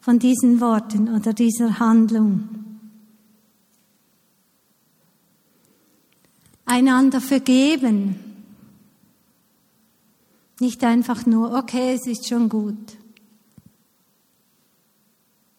Von 0.00 0.18
diesen 0.18 0.60
Worten 0.60 1.14
oder 1.14 1.32
dieser 1.32 1.78
Handlung. 1.78 2.48
Einander 6.64 7.20
vergeben. 7.20 8.18
Nicht 10.60 10.84
einfach 10.84 11.26
nur, 11.26 11.54
okay, 11.54 11.94
es 11.94 12.06
ist 12.06 12.28
schon 12.28 12.48
gut, 12.48 12.96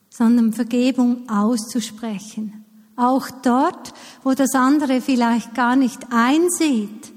sondern 0.09 0.53
Vergebung 0.53 1.27
auszusprechen. 1.27 2.65
Auch 2.95 3.29
dort, 3.41 3.93
wo 4.23 4.33
das 4.33 4.53
andere 4.53 5.01
vielleicht 5.01 5.55
gar 5.55 5.75
nicht 5.75 5.99
einsieht, 6.11 7.11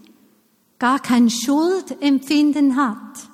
gar 0.79 0.99
kein 0.99 1.29
Schuldempfinden 1.29 2.77
hat, 2.77 3.29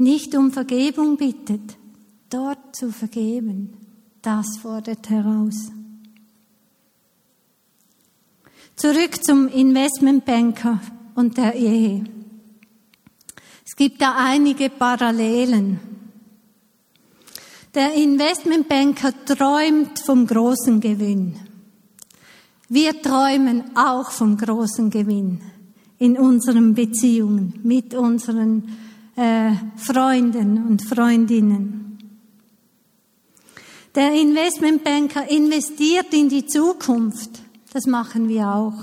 nicht 0.00 0.34
um 0.34 0.50
Vergebung 0.50 1.16
bittet, 1.16 1.76
dort 2.30 2.74
zu 2.74 2.90
vergeben, 2.90 3.74
das 4.22 4.56
fordert 4.56 5.10
heraus. 5.10 5.70
Zurück 8.76 9.22
zum 9.22 9.48
Investmentbanker 9.48 10.80
und 11.14 11.36
der 11.36 11.54
Ehe. 11.54 12.04
Es 13.66 13.76
gibt 13.76 14.00
da 14.00 14.14
einige 14.16 14.70
Parallelen. 14.70 15.78
Der 17.74 17.92
Investmentbanker 17.92 19.12
träumt 19.26 19.98
vom 19.98 20.26
großen 20.26 20.80
Gewinn. 20.80 21.36
Wir 22.70 23.02
träumen 23.02 23.76
auch 23.76 24.10
vom 24.10 24.36
großen 24.38 24.88
Gewinn 24.88 25.42
in 25.98 26.18
unseren 26.18 26.74
Beziehungen 26.74 27.60
mit 27.62 27.94
unseren 27.94 28.76
äh, 29.20 29.52
Freunden 29.76 30.66
und 30.66 30.82
Freundinnen. 30.82 31.98
Der 33.94 34.14
Investmentbanker 34.14 35.28
investiert 35.28 36.14
in 36.14 36.30
die 36.30 36.46
Zukunft. 36.46 37.42
Das 37.74 37.84
machen 37.84 38.30
wir 38.30 38.48
auch. 38.48 38.78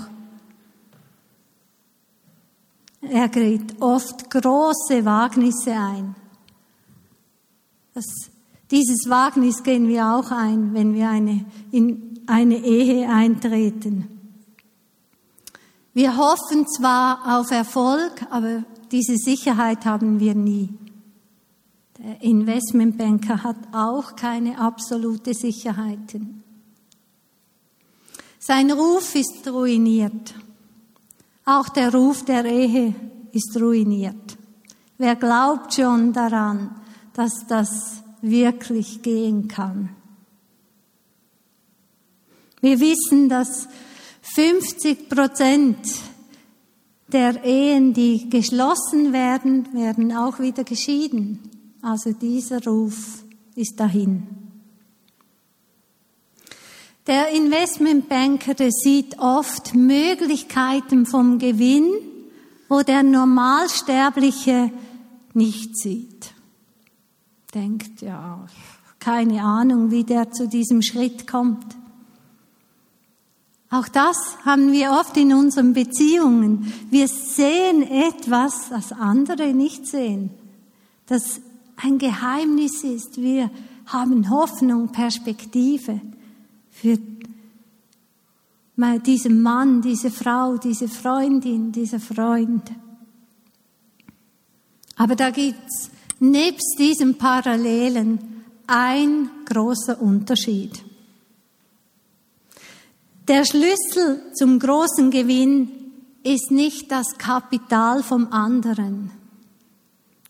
Er 3.00 3.28
geht 3.28 3.80
oft 3.80 4.30
große 4.30 5.04
Wagnisse 5.04 5.72
ein. 5.72 6.14
Das, 7.94 8.04
dieses 8.70 9.08
Wagnis 9.08 9.64
gehen 9.64 9.88
wir 9.88 10.06
auch 10.06 10.30
ein, 10.30 10.72
wenn 10.72 10.94
wir 10.94 11.08
eine, 11.08 11.46
in 11.72 12.20
eine 12.28 12.58
Ehe 12.58 13.08
eintreten. 13.08 14.06
Wir 15.94 16.16
hoffen 16.16 16.68
zwar 16.68 17.40
auf 17.40 17.50
Erfolg, 17.50 18.24
aber 18.30 18.62
diese 18.90 19.16
Sicherheit 19.16 19.84
haben 19.84 20.20
wir 20.20 20.34
nie. 20.34 20.70
Der 21.98 22.22
Investmentbanker 22.22 23.42
hat 23.42 23.56
auch 23.72 24.14
keine 24.16 24.58
absolute 24.58 25.34
Sicherheiten. 25.34 26.42
Sein 28.38 28.70
Ruf 28.70 29.14
ist 29.14 29.46
ruiniert. 29.48 30.34
Auch 31.44 31.68
der 31.70 31.92
Ruf 31.92 32.24
der 32.24 32.44
Ehe 32.44 32.94
ist 33.32 33.56
ruiniert. 33.60 34.38
Wer 34.96 35.16
glaubt 35.16 35.74
schon 35.74 36.12
daran, 36.12 36.74
dass 37.14 37.46
das 37.48 38.02
wirklich 38.20 39.02
gehen 39.02 39.48
kann? 39.48 39.90
Wir 42.60 42.80
wissen, 42.80 43.28
dass 43.28 43.68
50 44.22 45.08
Prozent 45.08 45.78
der 47.12 47.44
Ehen, 47.44 47.94
die 47.94 48.28
geschlossen 48.28 49.12
werden, 49.12 49.68
werden 49.72 50.14
auch 50.14 50.38
wieder 50.38 50.64
geschieden. 50.64 51.40
Also 51.80 52.12
dieser 52.12 52.62
Ruf 52.64 53.24
ist 53.54 53.78
dahin. 53.80 54.26
Der 57.06 57.30
Investmentbanker 57.30 58.52
der 58.52 58.70
sieht 58.70 59.18
oft 59.18 59.74
Möglichkeiten 59.74 61.06
vom 61.06 61.38
Gewinn, 61.38 61.90
wo 62.68 62.82
der 62.82 63.02
Normalsterbliche 63.02 64.70
nicht 65.32 65.78
sieht. 65.78 66.34
Denkt, 67.54 68.02
ja, 68.02 68.46
keine 68.98 69.42
Ahnung, 69.42 69.90
wie 69.90 70.04
der 70.04 70.30
zu 70.32 70.46
diesem 70.48 70.82
Schritt 70.82 71.26
kommt. 71.26 71.77
Auch 73.70 73.88
das 73.88 74.16
haben 74.44 74.72
wir 74.72 74.92
oft 74.92 75.16
in 75.16 75.34
unseren 75.34 75.74
Beziehungen. 75.74 76.72
Wir 76.90 77.06
sehen 77.06 77.82
etwas, 77.82 78.70
das 78.70 78.92
andere 78.92 79.52
nicht 79.52 79.86
sehen. 79.86 80.30
Das 81.06 81.40
ein 81.76 81.98
Geheimnis 81.98 82.82
ist. 82.82 83.20
Wir 83.20 83.50
haben 83.86 84.30
Hoffnung, 84.30 84.88
Perspektive 84.88 86.00
für 86.70 86.98
diesen 89.04 89.42
Mann, 89.42 89.82
diese 89.82 90.10
Frau, 90.10 90.56
diese 90.56 90.88
Freundin, 90.88 91.72
dieser 91.72 92.00
Freund. 92.00 92.70
Aber 94.96 95.14
da 95.14 95.30
gibt's 95.30 95.90
nebst 96.20 96.78
diesen 96.78 97.16
Parallelen 97.16 98.18
ein 98.66 99.30
großer 99.46 100.00
Unterschied. 100.00 100.87
Der 103.28 103.44
Schlüssel 103.44 104.22
zum 104.32 104.58
großen 104.58 105.10
Gewinn 105.10 105.70
ist 106.22 106.50
nicht 106.50 106.90
das 106.90 107.18
Kapital 107.18 108.02
vom 108.02 108.32
anderen, 108.32 109.10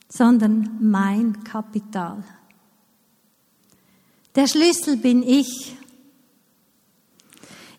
sondern 0.09 0.79
mein 0.81 1.45
Kapital. 1.45 2.25
Der 4.35 4.49
Schlüssel 4.49 4.97
bin 4.97 5.23
ich. 5.23 5.77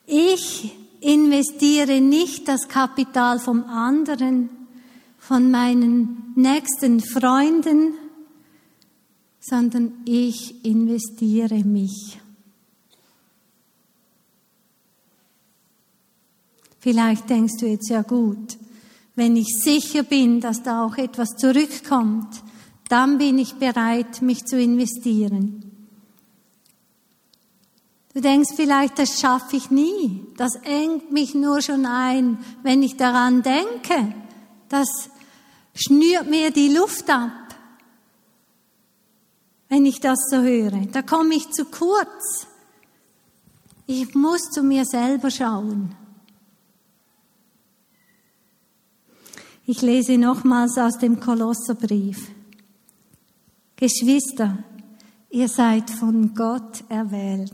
Ich 0.05 0.73
investiere 1.01 1.99
nicht 1.99 2.47
das 2.47 2.69
Kapital 2.69 3.39
vom 3.39 3.65
anderen, 3.65 4.49
von 5.17 5.51
meinen 5.51 6.33
nächsten 6.35 7.01
Freunden, 7.01 7.93
sondern 9.41 10.01
ich 10.05 10.63
investiere 10.63 11.63
mich. 11.65 12.19
Vielleicht 16.79 17.29
denkst 17.29 17.57
du 17.59 17.67
jetzt 17.67 17.89
ja 17.89 18.01
gut, 18.01 18.57
wenn 19.15 19.35
ich 19.35 19.47
sicher 19.61 20.03
bin, 20.03 20.39
dass 20.39 20.63
da 20.63 20.85
auch 20.85 20.97
etwas 20.97 21.29
zurückkommt, 21.37 22.41
dann 22.87 23.17
bin 23.17 23.37
ich 23.37 23.55
bereit, 23.55 24.21
mich 24.21 24.45
zu 24.45 24.59
investieren. 24.59 25.69
Du 28.13 28.21
denkst 28.21 28.53
vielleicht, 28.55 28.97
das 28.97 29.19
schaffe 29.19 29.55
ich 29.55 29.69
nie. 29.69 30.25
Das 30.35 30.55
engt 30.63 31.11
mich 31.11 31.35
nur 31.35 31.61
schon 31.61 31.85
ein, 31.85 32.39
wenn 32.63 32.81
ich 32.81 32.97
daran 32.97 33.43
denke. 33.43 34.13
Das 34.67 34.87
schnürt 35.75 36.29
mir 36.29 36.51
die 36.51 36.69
Luft 36.69 37.09
ab, 37.09 37.55
wenn 39.67 39.85
ich 39.85 39.99
das 39.99 40.17
so 40.31 40.41
höre. 40.41 40.87
Da 40.91 41.01
komme 41.01 41.35
ich 41.35 41.49
zu 41.51 41.65
kurz. 41.65 42.47
Ich 43.85 44.15
muss 44.15 44.41
zu 44.51 44.63
mir 44.63 44.85
selber 44.85 45.29
schauen. 45.29 45.95
Ich 49.71 49.83
lese 49.83 50.17
nochmals 50.17 50.79
aus 50.79 50.97
dem 50.97 51.19
Kolosserbrief. 51.19 52.31
Geschwister, 53.75 54.63
ihr 55.29 55.47
seid 55.47 55.91
von 55.91 56.33
Gott 56.33 56.83
erwählt. 56.89 57.53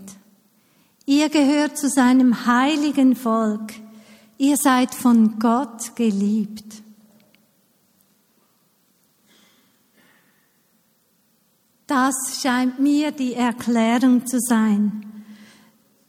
Ihr 1.06 1.28
gehört 1.28 1.78
zu 1.78 1.90
seinem 1.90 2.46
heiligen 2.46 3.18
Volk. 3.18 3.74
Ihr 4.38 4.56
seid 4.56 4.96
von 4.96 5.40
Gott 5.40 5.94
geliebt. 5.98 6.82
Das 11.88 12.16
scheint 12.42 12.80
mir 12.80 13.12
die 13.12 13.34
Erklärung 13.34 14.26
zu 14.26 14.40
sein 14.40 15.15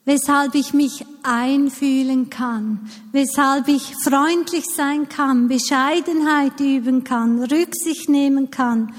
weshalb 0.07 0.55
ich 0.55 0.73
mich 0.73 1.05
einfühlen 1.25 2.31
kann, 2.31 2.89
weshalb 3.13 3.69
ich 3.69 3.95
freundlich 4.03 4.65
sein 4.65 5.09
kann, 5.09 5.49
Bescheidenheit 5.49 6.59
üben 6.61 7.05
kann, 7.05 7.43
Rücksicht 7.43 8.09
nehmen 8.09 8.51
kann, 8.51 8.95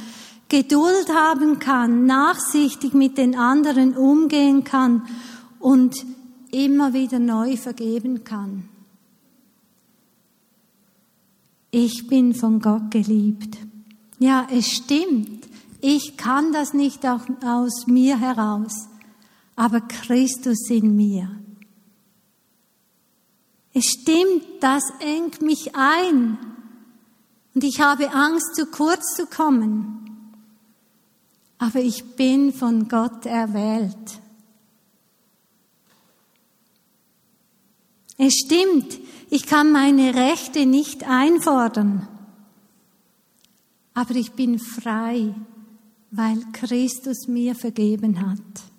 Geduld 0.49 1.09
haben 1.09 1.59
kann, 1.59 2.05
nachsichtig 2.05 2.93
mit 2.93 3.17
den 3.17 3.35
anderen 3.35 3.95
umgehen 3.95 4.63
kann 4.63 5.07
und 5.59 5.95
immer 6.51 6.93
wieder 6.93 7.19
neu 7.19 7.57
vergeben 7.57 8.23
kann. 8.23 8.69
Ich 11.71 12.07
bin 12.07 12.33
von 12.33 12.59
Gott 12.59 12.91
geliebt. 12.91 13.57
Ja, 14.19 14.47
es 14.51 14.67
stimmt. 14.71 15.47
Ich 15.79 16.17
kann 16.17 16.51
das 16.51 16.73
nicht 16.73 17.05
aus 17.05 17.87
mir 17.87 18.19
heraus 18.19 18.89
aber 19.57 19.81
Christus 19.81 20.69
in 20.69 20.95
mir. 20.95 21.29
Es 23.73 23.85
stimmt, 23.85 24.45
das 24.61 24.83
engt 24.99 25.41
mich 25.41 25.75
ein 25.75 26.37
und 27.53 27.63
ich 27.63 27.81
habe 27.81 28.11
Angst, 28.11 28.55
zu 28.55 28.67
kurz 28.67 29.15
zu 29.15 29.25
kommen. 29.25 30.33
Aber 31.57 31.79
ich 31.79 32.15
bin 32.15 32.53
von 32.53 32.87
Gott 32.87 33.25
erwählt. 33.25 34.21
Es 38.17 38.33
stimmt, 38.45 38.99
ich 39.31 39.47
kann 39.47 39.71
meine 39.71 40.13
Rechte 40.13 40.67
nicht 40.67 41.03
einfordern, 41.03 42.07
aber 43.95 44.15
ich 44.15 44.33
bin 44.33 44.59
frei, 44.59 45.33
weil 46.11 46.39
Christus 46.53 47.27
mir 47.27 47.55
vergeben 47.55 48.21
hat. 48.21 48.76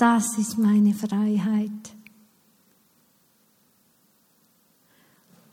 Das 0.00 0.38
ist 0.38 0.56
meine 0.56 0.94
Freiheit. 0.94 1.92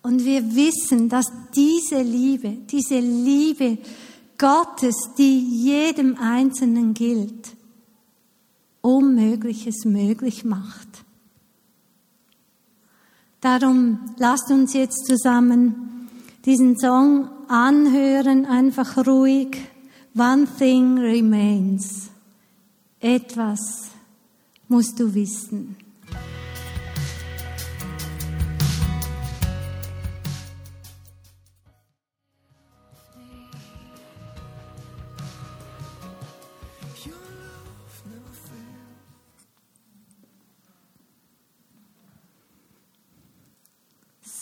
Und 0.02 0.24
wir 0.24 0.56
wissen, 0.56 1.10
dass 1.10 1.26
diese 1.54 2.02
Liebe, 2.02 2.56
diese 2.72 2.98
Liebe 2.98 3.78
Gottes, 4.38 4.96
die 5.18 5.40
jedem 5.66 6.16
Einzelnen 6.18 6.94
gilt, 6.94 7.58
Unmögliches 8.80 9.84
möglich 9.84 10.46
macht. 10.46 11.04
Darum 13.42 14.00
lasst 14.16 14.50
uns 14.50 14.74
jetzt 14.74 15.08
zusammen 15.08 16.08
diesen 16.46 16.80
Song 16.80 17.28
anhören, 17.50 18.46
einfach 18.46 19.06
ruhig. 19.06 19.58
One 20.16 20.48
thing 20.58 20.98
remains. 21.00 22.12
Etwas 23.02 23.97
musst 24.68 25.00
du 25.00 25.14
wissen. 25.14 25.76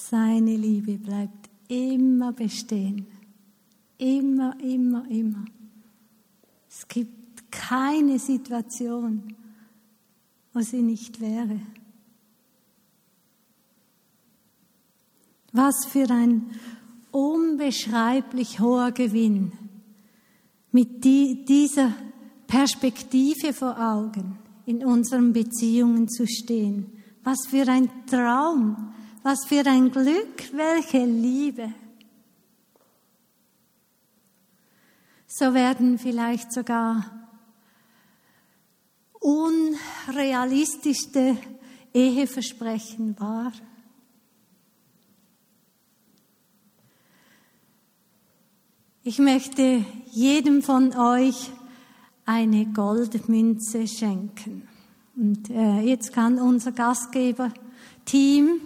Seine 0.10 0.56
Liebe 0.56 0.98
bleibt 0.98 1.50
immer 1.68 2.32
bestehen. 2.32 3.08
Immer, 3.98 4.56
immer, 4.62 5.10
immer. 5.10 5.46
Es 6.70 6.88
gibt 6.88 7.52
keine 7.52 8.20
Situation, 8.20 9.36
wo 10.56 10.62
sie 10.62 10.82
nicht 10.82 11.20
wäre. 11.20 11.60
Was 15.52 15.86
für 15.86 16.10
ein 16.10 16.50
unbeschreiblich 17.12 18.62
hoher 18.62 18.92
Gewinn 18.94 19.52
mit 20.72 21.04
dieser 21.04 21.94
Perspektive 22.48 23.52
vor 23.52 23.78
Augen 23.78 24.38
in 24.66 24.86
unseren 24.86 25.34
Beziehungen 25.34 26.08
zu 26.08 26.26
stehen. 26.26 27.04
Was 27.24 27.48
für 27.48 27.68
ein 27.68 27.90
Traum, 28.08 28.94
was 29.24 29.46
für 29.46 29.66
ein 29.66 29.92
Glück, 29.92 30.54
welche 30.54 31.06
Liebe. 31.06 31.74
So 35.28 35.54
werden 35.54 35.98
vielleicht 36.00 36.54
sogar 36.54 37.25
unrealistischste 39.26 41.38
Eheversprechen 41.94 43.20
wahr. 43.20 43.52
Ich 49.04 49.18
möchte 49.18 49.84
jedem 50.12 50.62
von 50.62 50.96
euch 50.96 51.50
eine 52.26 52.68
Goldmünze 52.68 53.88
schenken. 53.88 54.68
Und 55.16 55.50
äh, 55.50 55.82
jetzt 55.82 56.14
kann 56.14 56.38
unser 56.38 56.72
Gastgeber-Team 56.72 58.62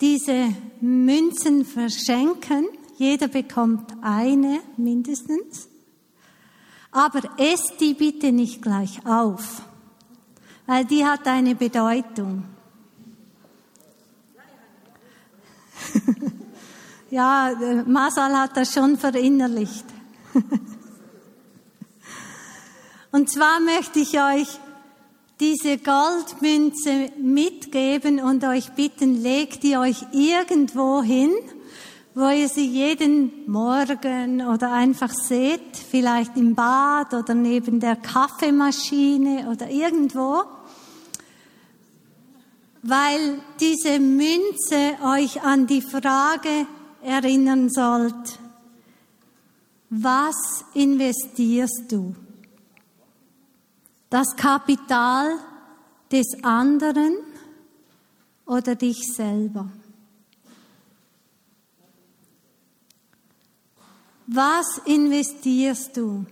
diese 0.00 0.54
Münzen 0.80 1.66
verschenken. 1.66 2.64
Jeder 2.96 3.28
bekommt 3.28 3.92
eine 4.00 4.60
mindestens. 4.78 5.68
Aber 6.94 7.20
esst 7.38 7.74
die 7.80 7.92
bitte 7.92 8.30
nicht 8.30 8.62
gleich 8.62 9.04
auf, 9.04 9.62
weil 10.64 10.84
die 10.84 11.04
hat 11.04 11.26
eine 11.26 11.56
Bedeutung. 11.56 12.44
ja, 17.10 17.50
Masal 17.84 18.38
hat 18.38 18.56
das 18.56 18.72
schon 18.72 18.96
verinnerlicht. 18.96 19.86
Und 23.10 23.28
zwar 23.28 23.58
möchte 23.58 23.98
ich 23.98 24.20
euch 24.20 24.60
diese 25.40 25.78
Goldmünze 25.78 27.10
mitgeben 27.18 28.20
und 28.20 28.44
euch 28.44 28.70
bitten, 28.72 29.20
legt 29.20 29.64
die 29.64 29.76
euch 29.76 30.06
irgendwo 30.12 31.02
hin, 31.02 31.32
wo 32.14 32.28
ihr 32.28 32.48
sie 32.48 32.66
jeden 32.66 33.50
Morgen 33.50 34.40
oder 34.46 34.72
einfach 34.72 35.12
seht, 35.12 35.76
vielleicht 35.76 36.36
im 36.36 36.54
Bad 36.54 37.12
oder 37.12 37.34
neben 37.34 37.80
der 37.80 37.96
Kaffeemaschine 37.96 39.50
oder 39.50 39.68
irgendwo, 39.68 40.44
weil 42.82 43.40
diese 43.58 43.98
Münze 43.98 44.96
euch 45.02 45.42
an 45.42 45.66
die 45.66 45.82
Frage 45.82 46.66
erinnern 47.02 47.68
sollt, 47.68 48.38
was 49.90 50.64
investierst 50.74 51.84
du? 51.90 52.14
Das 54.08 54.36
Kapital 54.36 55.32
des 56.12 56.26
anderen 56.42 57.16
oder 58.46 58.76
dich 58.76 59.02
selber? 59.14 59.68
Was 64.26 64.78
investierst 64.86 65.96
du? 65.96 66.24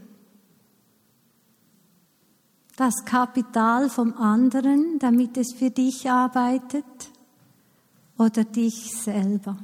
Das 2.76 3.05
Kapital 3.05 3.90
vom 3.90 4.14
anderen, 4.14 4.98
damit 4.98 5.37
es 5.37 5.52
für 5.52 5.70
dich 5.70 6.11
arbeitet 6.11 6.85
oder 8.16 8.44
dich 8.44 8.92
selber? 8.92 9.59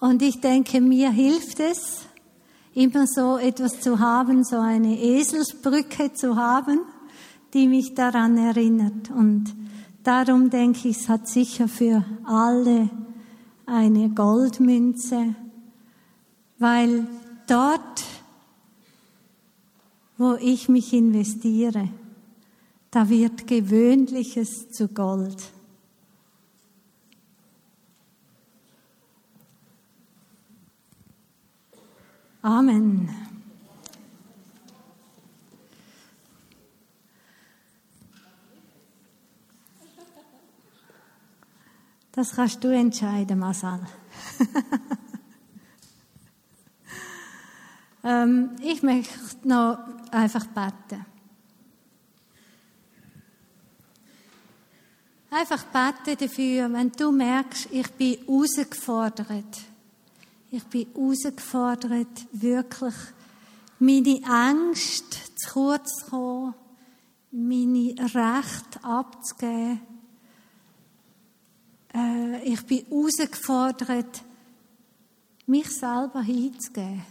Und 0.00 0.20
ich 0.22 0.40
denke, 0.40 0.80
mir 0.80 1.10
hilft 1.10 1.60
es, 1.60 2.06
immer 2.74 3.06
so 3.06 3.36
etwas 3.36 3.80
zu 3.80 4.00
haben, 4.00 4.42
so 4.42 4.58
eine 4.58 4.98
Eselsbrücke 4.98 6.12
zu 6.14 6.36
haben, 6.36 6.80
die 7.54 7.68
mich 7.68 7.94
daran 7.94 8.36
erinnert. 8.36 9.10
Und 9.10 9.54
Darum 10.02 10.50
denke 10.50 10.88
ich, 10.88 10.98
es 10.98 11.08
hat 11.08 11.28
sicher 11.28 11.68
für 11.68 12.04
alle 12.24 12.90
eine 13.66 14.10
Goldmünze, 14.10 15.34
weil 16.58 17.06
dort, 17.46 18.04
wo 20.18 20.34
ich 20.34 20.68
mich 20.68 20.92
investiere, 20.92 21.88
da 22.90 23.08
wird 23.08 23.46
gewöhnliches 23.46 24.70
zu 24.70 24.88
Gold. 24.88 25.52
Amen. 32.42 33.31
Das 42.12 42.36
kannst 42.36 42.62
du 42.62 42.68
entscheiden, 42.68 43.38
Masal. 43.38 43.80
ähm, 48.04 48.50
ich 48.60 48.82
möchte 48.82 49.48
noch 49.48 49.78
einfach 50.10 50.46
beten. 50.46 51.06
Einfach 55.30 55.64
beten 55.64 56.18
dafür, 56.20 56.70
wenn 56.70 56.92
du 56.92 57.10
merkst, 57.10 57.68
ich 57.70 57.90
bin 57.92 58.18
herausgefordert. 58.26 59.62
Ich 60.50 60.64
bin 60.64 60.86
herausgefordert, 60.94 62.26
wirklich 62.32 62.94
meine 63.78 64.20
Ängste 64.50 65.16
zu 65.34 65.50
kurz 65.50 66.00
zu 66.00 66.10
kommen, 66.10 66.54
meine 67.30 67.94
Rechte 67.98 68.84
abzugeben 68.84 69.91
äh, 71.94 72.42
ich 72.44 72.64
bin 72.66 72.86
herausgefordert, 72.86 74.22
mich 75.46 75.68
selber 75.70 76.22
hinzugeben. 76.22 77.02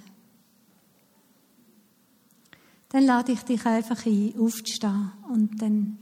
Dann 2.90 3.06
lade 3.06 3.32
ich 3.32 3.42
dich 3.44 3.66
einfach 3.66 4.06
ein, 4.06 4.34
aufzustehen 4.38 5.12
und 5.30 5.62
dann 5.62 5.98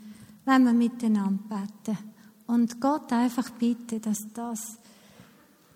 wollen 0.46 0.64
wir 0.64 0.74
miteinander 0.74 1.68
beten. 1.84 1.98
Und 2.48 2.82
Gott 2.82 3.14
einfach 3.14 3.52
bitten, 3.52 4.02
dass 4.02 4.26
das 4.34 4.80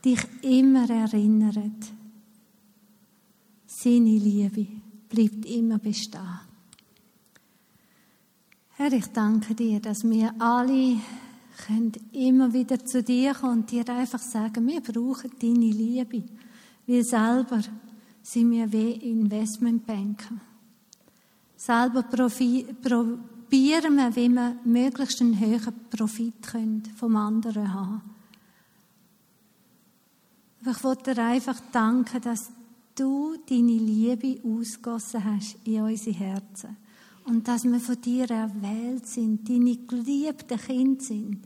dich 0.03 0.19
immer 0.41 0.89
erinnert. 0.89 1.91
Seine 3.67 4.17
Liebe 4.17 4.67
bleibt 5.07 5.45
immer 5.45 5.77
bestehen. 5.77 6.39
Herr, 8.75 8.91
ich 8.91 9.05
danke 9.07 9.53
dir, 9.53 9.79
dass 9.79 10.03
wir 10.03 10.33
alle 10.39 10.97
können 11.65 11.91
immer 12.11 12.53
wieder 12.53 12.83
zu 12.85 13.03
dir 13.03 13.33
kommen 13.33 13.59
und 13.59 13.71
dir 13.71 13.87
einfach 13.89 14.19
sagen, 14.19 14.67
wir 14.67 14.81
brauchen 14.81 15.31
deine 15.39 15.71
Liebe. 15.71 16.23
Wir 16.85 17.03
selber 17.03 17.61
sind 18.21 18.51
wir 18.51 18.71
wie 18.71 18.91
Investmentbanker. 18.91 20.35
Selber 21.55 22.03
probieren 22.03 23.17
wir, 23.95 24.15
wie 24.15 24.29
wir 24.29 24.57
möglichst 24.63 25.21
einen 25.21 25.39
höheren 25.39 25.73
Profit 25.89 26.35
vom 26.95 27.15
anderen 27.15 27.73
haben 27.73 28.01
ich 30.65 30.83
wollte 30.83 31.13
dir 31.13 31.23
einfach 31.23 31.59
danken, 31.71 32.21
dass 32.21 32.51
du 32.95 33.35
deine 33.49 33.77
Liebe 33.77 34.39
ausgossen 34.47 35.23
hast 35.23 35.57
in 35.65 35.81
unsere 35.81 36.15
Herzen. 36.15 36.77
Und 37.25 37.47
dass 37.47 37.63
wir 37.63 37.79
von 37.79 38.01
dir 38.01 38.29
erwählt 38.29 39.07
sind, 39.07 39.47
deine 39.49 39.77
geliebten 39.77 40.59
Kinder 40.59 41.03
sind. 41.03 41.39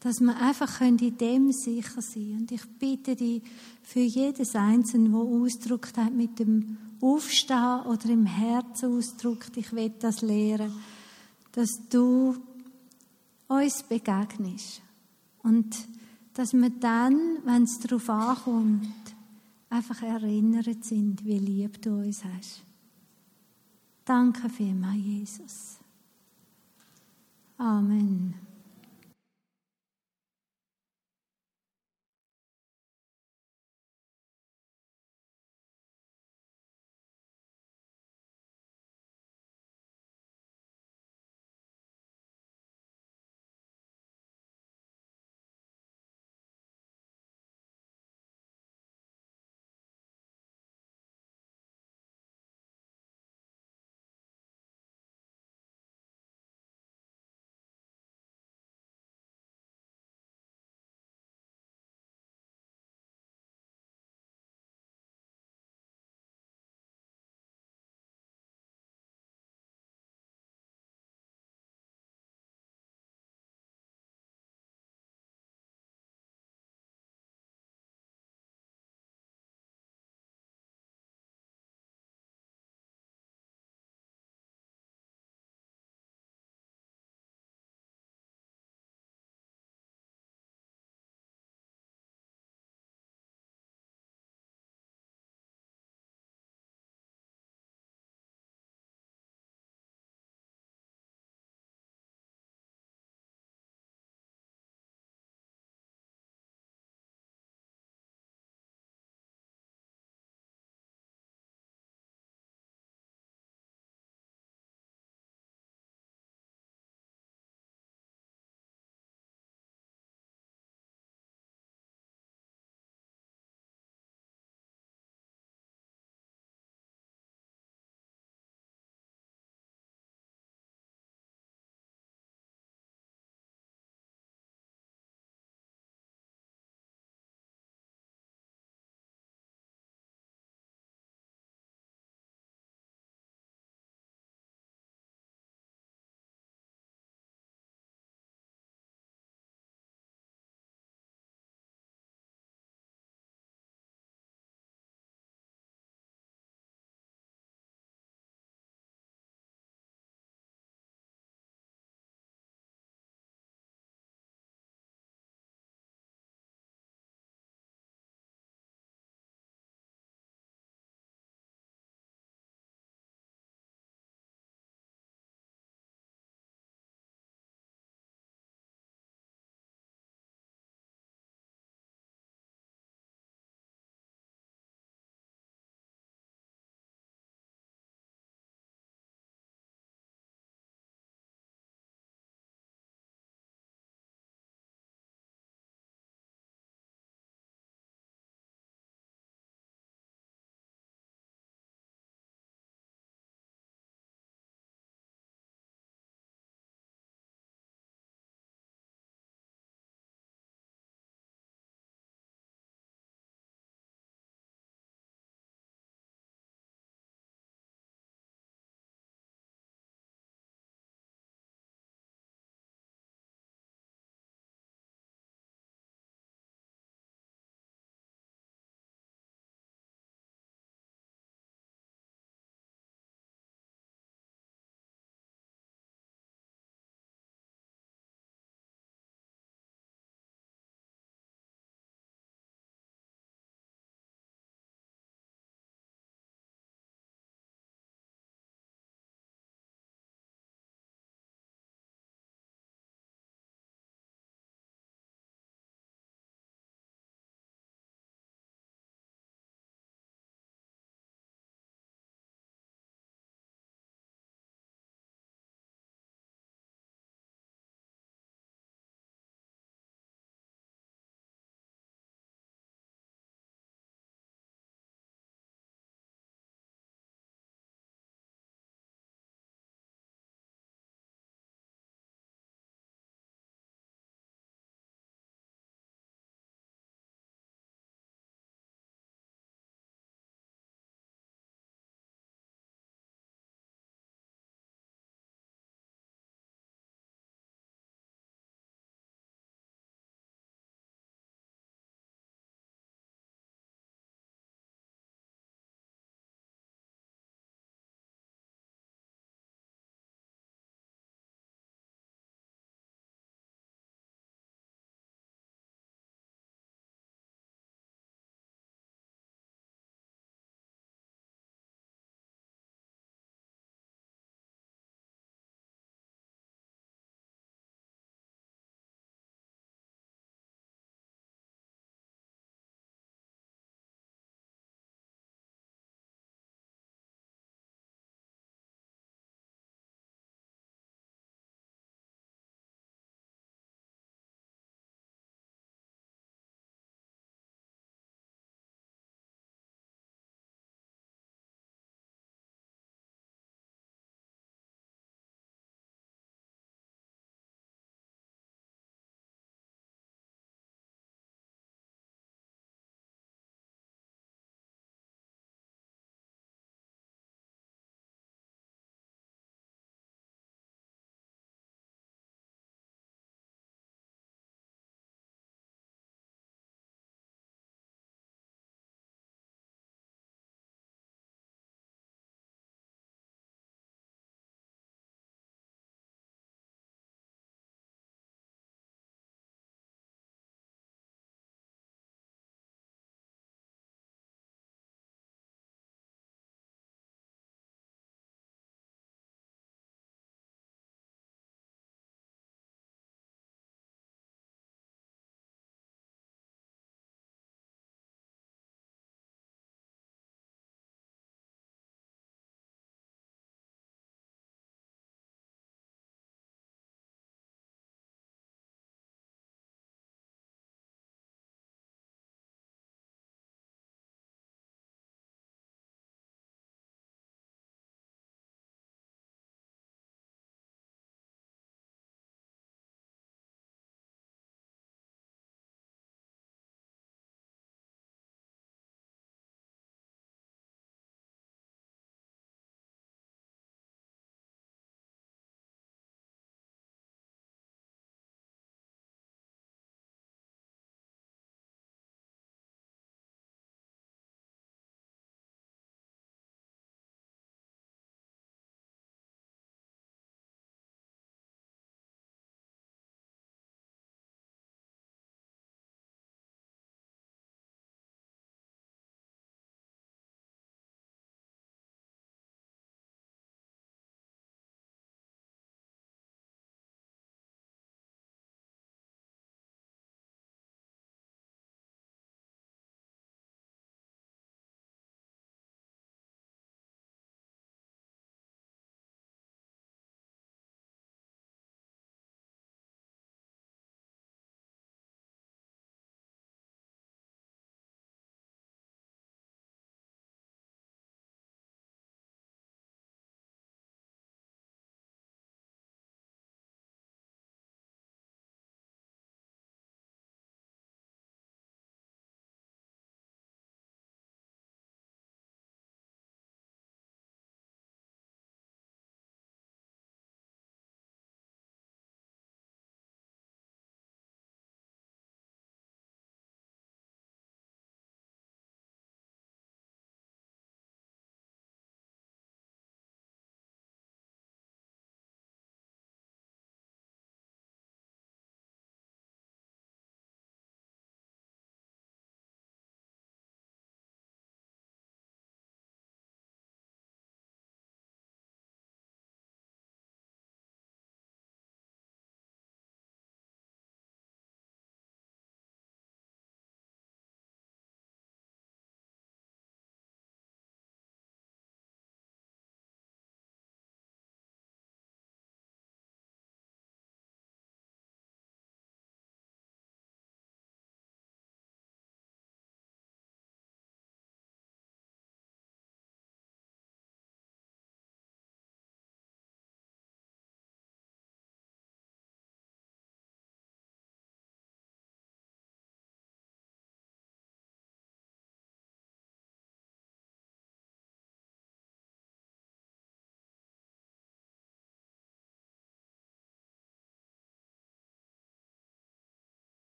Dass 0.00 0.20
wir 0.20 0.36
einfach 0.36 0.82
in 0.82 0.98
dem 0.98 1.50
sicher 1.50 2.02
sein 2.02 2.12
können. 2.12 2.38
Und 2.40 2.52
ich 2.52 2.66
bitte 2.78 3.16
dich 3.16 3.42
für 3.82 4.00
jedes 4.00 4.54
Einzelne, 4.54 5.08
der 5.08 5.18
ausdrückt 5.18 5.96
hat 5.96 6.12
mit 6.12 6.38
dem 6.38 6.76
Aufstehen 7.00 7.80
oder 7.86 8.08
im 8.10 8.26
Herzen 8.26 8.96
ausdrückt, 8.96 9.56
ich 9.56 9.72
will 9.72 9.92
das 9.98 10.22
lehren, 10.22 10.72
dass 11.52 11.70
du 11.90 12.36
uns 13.48 13.82
begegnest. 13.82 14.82
Und 15.42 15.76
dass 16.34 16.52
wir 16.52 16.70
dann, 16.70 17.38
wenn 17.44 17.64
es 17.64 17.78
darauf 17.78 18.08
ankommt, 18.08 18.86
einfach 19.70 20.02
erinnert 20.02 20.84
sind, 20.84 21.24
wie 21.24 21.38
lieb 21.38 21.80
du 21.82 21.90
uns 21.98 22.24
hast. 22.24 22.62
Danke 24.04 24.48
vielmals, 24.50 24.96
Jesus. 24.96 25.78
Amen. 27.56 28.34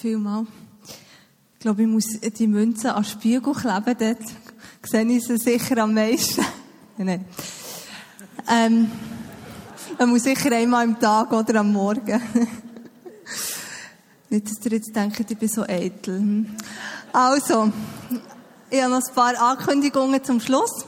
Vielmals. 0.00 0.48
Ich 1.54 1.60
glaube, 1.60 1.82
ich 1.82 1.88
muss 1.88 2.04
die 2.20 2.46
Münze 2.46 2.94
an 2.94 3.02
den 3.02 3.10
Spiegel 3.10 3.52
kleben, 3.52 3.96
dort 3.98 4.22
sehe 4.82 5.04
ich 5.04 5.24
sie 5.24 5.36
sicher 5.36 5.82
am 5.82 5.92
meisten. 5.92 6.44
Nein. 6.96 7.26
Ähm, 8.48 8.90
man 9.98 10.08
muss 10.08 10.22
sicher 10.22 10.52
einmal 10.52 10.84
am 10.84 10.98
Tag 10.98 11.30
oder 11.32 11.60
am 11.60 11.72
Morgen. 11.72 12.20
Nicht, 14.30 14.50
dass 14.50 14.64
ihr 14.64 14.72
jetzt 14.72 14.96
denkt, 14.96 15.30
ich 15.30 15.36
bin 15.36 15.48
so 15.48 15.62
eitel. 15.62 16.18
Hm. 16.18 16.56
Also, 17.12 17.70
ich 18.70 18.80
habe 18.80 18.92
noch 18.92 19.06
ein 19.06 19.14
paar 19.14 19.38
Ankündigungen 19.38 20.24
zum 20.24 20.40
Schluss. 20.40 20.86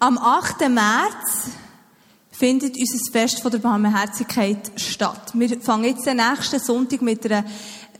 Am 0.00 0.18
8. 0.18 0.68
März 0.68 1.50
findet 2.40 2.74
unser 2.78 3.12
Fest 3.12 3.42
von 3.42 3.50
der 3.50 3.58
Barmherzigkeit 3.58 4.72
statt. 4.76 5.32
Wir 5.34 5.60
fangen 5.60 5.84
jetzt 5.84 6.06
den 6.06 6.16
nächsten 6.16 6.58
Sonntag 6.58 7.02
mit 7.02 7.26
einer 7.26 7.44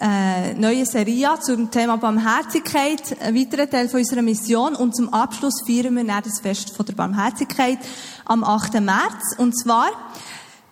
äh, 0.00 0.54
neuen 0.54 0.86
Serie 0.86 1.30
an 1.30 1.42
zum 1.42 1.70
Thema 1.70 1.98
Barmherzigkeit, 1.98 3.02
ein 3.20 3.34
weiterer 3.34 3.68
Teil 3.68 3.90
von 3.90 4.00
unserer 4.00 4.22
Mission. 4.22 4.74
Und 4.76 4.96
zum 4.96 5.12
Abschluss 5.12 5.62
feiern 5.66 5.94
wir 5.94 6.04
dann 6.04 6.22
das 6.22 6.40
Fest 6.40 6.74
von 6.74 6.86
der 6.86 6.94
Barmherzigkeit 6.94 7.80
am 8.24 8.42
8. 8.42 8.80
März. 8.80 9.36
Und 9.36 9.52
zwar 9.60 9.90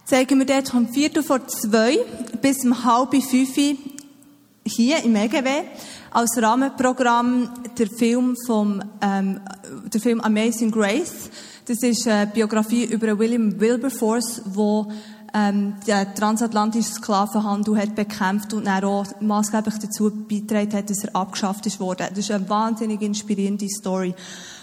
zeigen 0.07 0.39
wir 0.39 0.47
dort 0.47 0.71
vom 0.71 0.89
Viertel 0.89 1.23
vor 1.23 1.47
zwei 1.47 1.99
bis 2.41 2.65
um 2.65 2.85
halb 2.85 3.11
fünf 3.23 3.55
hier 4.65 5.05
im 5.05 5.15
EGW 5.15 5.51
als 6.11 6.41
Rahmenprogramm 6.41 7.51
der 7.77 7.89
Film 7.89 8.35
vom 8.47 8.83
ähm, 9.03 9.41
der 9.93 10.01
Film 10.01 10.23
Amazing 10.23 10.71
Grace. 10.71 11.29
Das 11.69 11.83
ist 11.83 12.09
eine 12.09 12.27
Biografie 12.27 12.85
über 12.85 13.19
William 13.19 13.61
Wilberforce, 13.61 14.41
wo 14.47 14.91
ähm, 15.35 15.75
den 15.87 16.15
transatlantischen 16.15 16.95
Sklavenhandel 16.95 17.77
hat 17.77 17.95
bekämpft 17.95 18.55
und 18.55 18.65
dann 18.65 18.85
auch 18.85 19.05
maßgeblich 19.21 19.75
dazu 19.75 20.11
beigetragen 20.11 20.73
hat, 20.73 20.89
dass 20.89 21.05
er 21.05 21.15
abgeschafft 21.15 21.67
ist 21.67 21.79
worden. 21.79 22.07
Das 22.09 22.21
ist 22.21 22.31
eine 22.31 22.49
wahnsinnig 22.49 23.03
inspirierende 23.03 23.69
Story. 23.69 24.15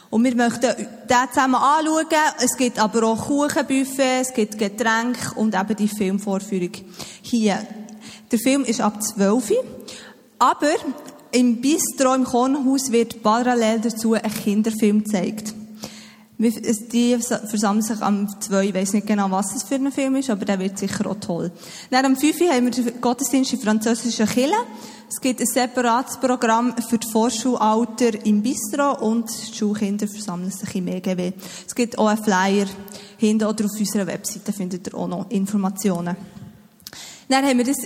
Und 0.09 0.23
wir 0.23 0.35
möchten 0.35 0.61
den 0.61 1.29
zusammen 1.31 1.53
anschauen. 1.53 2.07
Es 2.43 2.57
gibt 2.57 2.79
aber 2.79 3.03
auch 3.03 3.27
Kuchenbuffet, 3.27 4.21
es 4.21 4.33
gibt 4.33 4.57
Getränke 4.57 5.35
und 5.35 5.53
eben 5.53 5.75
die 5.75 5.87
Filmvorführung 5.87 6.71
hier. 7.21 7.59
Der 8.31 8.39
Film 8.39 8.63
ist 8.63 8.81
ab 8.81 9.03
12 9.03 9.51
aber 10.39 10.73
im 11.31 11.61
Bistro 11.61 12.15
im 12.15 12.23
Kornhaus 12.23 12.91
wird 12.91 13.21
parallel 13.21 13.79
dazu 13.81 14.13
ein 14.13 14.33
Kinderfilm 14.33 15.03
gezeigt. 15.03 15.53
Die 16.37 17.17
versammeln 17.17 17.81
sich 17.81 18.01
am 18.01 18.27
2, 18.41 18.65
ich 18.65 18.73
weiss 18.73 18.91
nicht 18.93 19.07
genau, 19.07 19.31
was 19.31 19.55
es 19.55 19.63
für 19.63 19.75
ein 19.75 19.91
Film 19.91 20.15
ist, 20.17 20.29
aber 20.29 20.43
der 20.43 20.59
wird 20.59 20.77
sicher 20.77 21.09
auch 21.09 21.15
toll. 21.15 21.51
Dann 21.89 22.05
am 22.05 22.15
5 22.17 22.41
haben 22.51 22.65
wir 22.65 22.71
den 22.71 22.99
Gottesdienst 22.99 23.53
in 23.53 23.59
französischen 23.59 24.27
Kirche. 24.27 24.53
Es 25.07 25.21
gibt 25.21 25.39
ein 25.39 25.45
separates 25.45 26.17
Programm 26.17 26.75
für 26.89 26.97
das 26.97 27.09
Vorschulalter 27.11 28.25
im 28.25 28.41
Bistro 28.41 28.97
und 28.99 29.29
die 29.29 29.55
Schulkinder 29.55 30.07
versammeln 30.07 30.51
sich 30.51 30.75
im 30.75 30.87
EGW. 30.87 31.31
Es 31.65 31.73
gibt 31.73 31.97
auch 31.97 32.07
einen 32.07 32.21
Flyer 32.21 32.65
hinten 33.17 33.45
oder 33.45 33.65
auf 33.65 33.71
unserer 33.79 34.07
Webseite 34.07 34.51
findet 34.51 34.87
ihr 34.87 34.95
auch 34.95 35.07
noch 35.07 35.29
Informationen. 35.29 36.17
Dann 37.29 37.45
haben 37.45 37.57
wir 37.57 37.65
das 37.65 37.77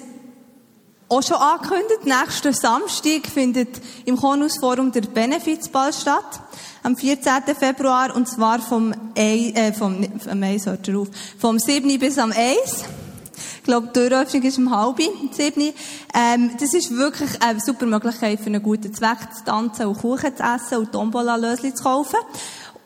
auch 1.10 1.24
schon 1.24 1.38
angekündigt. 1.38 2.06
Nächsten 2.06 2.54
Samstag 2.54 3.28
findet 3.28 3.82
im 4.06 4.16
Konusforum 4.16 4.92
der 4.92 5.02
Benefizball 5.02 5.92
statt. 5.92 6.40
Am 6.84 6.96
14. 6.96 7.56
Februar, 7.60 8.16
und 8.16 8.28
zwar 8.28 8.60
vom, 8.60 8.94
Ei, 9.18 9.52
äh, 9.56 9.74
vom, 9.74 10.08
vom, 10.20 10.44
Ei, 10.44 10.56
auf, 10.56 11.08
vom 11.38 11.60
7. 11.60 12.00
bis 12.00 12.18
am 12.18 12.32
1. 12.32 12.86
Ich 13.58 13.64
glaube, 13.64 13.88
die 13.88 14.00
Türöffnung 14.00 14.44
ist 14.44 14.58
um 14.58 14.76
halb, 14.76 15.00
7. 15.32 15.74
Ähm, 16.14 16.52
das 16.60 16.74
ist 16.74 16.96
wirklich 16.96 17.30
eine 17.42 17.60
super 17.60 17.86
Möglichkeit 17.86 18.40
für 18.40 18.48
einen 18.48 18.64
guten 18.64 18.94
Zweck 18.94 19.18
zu 19.36 19.44
tanzen 19.44 19.88
und 19.88 19.98
Kuchen 19.98 20.36
zu 20.36 20.44
essen 20.44 20.78
und 20.78 20.92
Tombola-Lösli 20.92 21.74
zu 21.74 21.84
kaufen. 21.84 22.18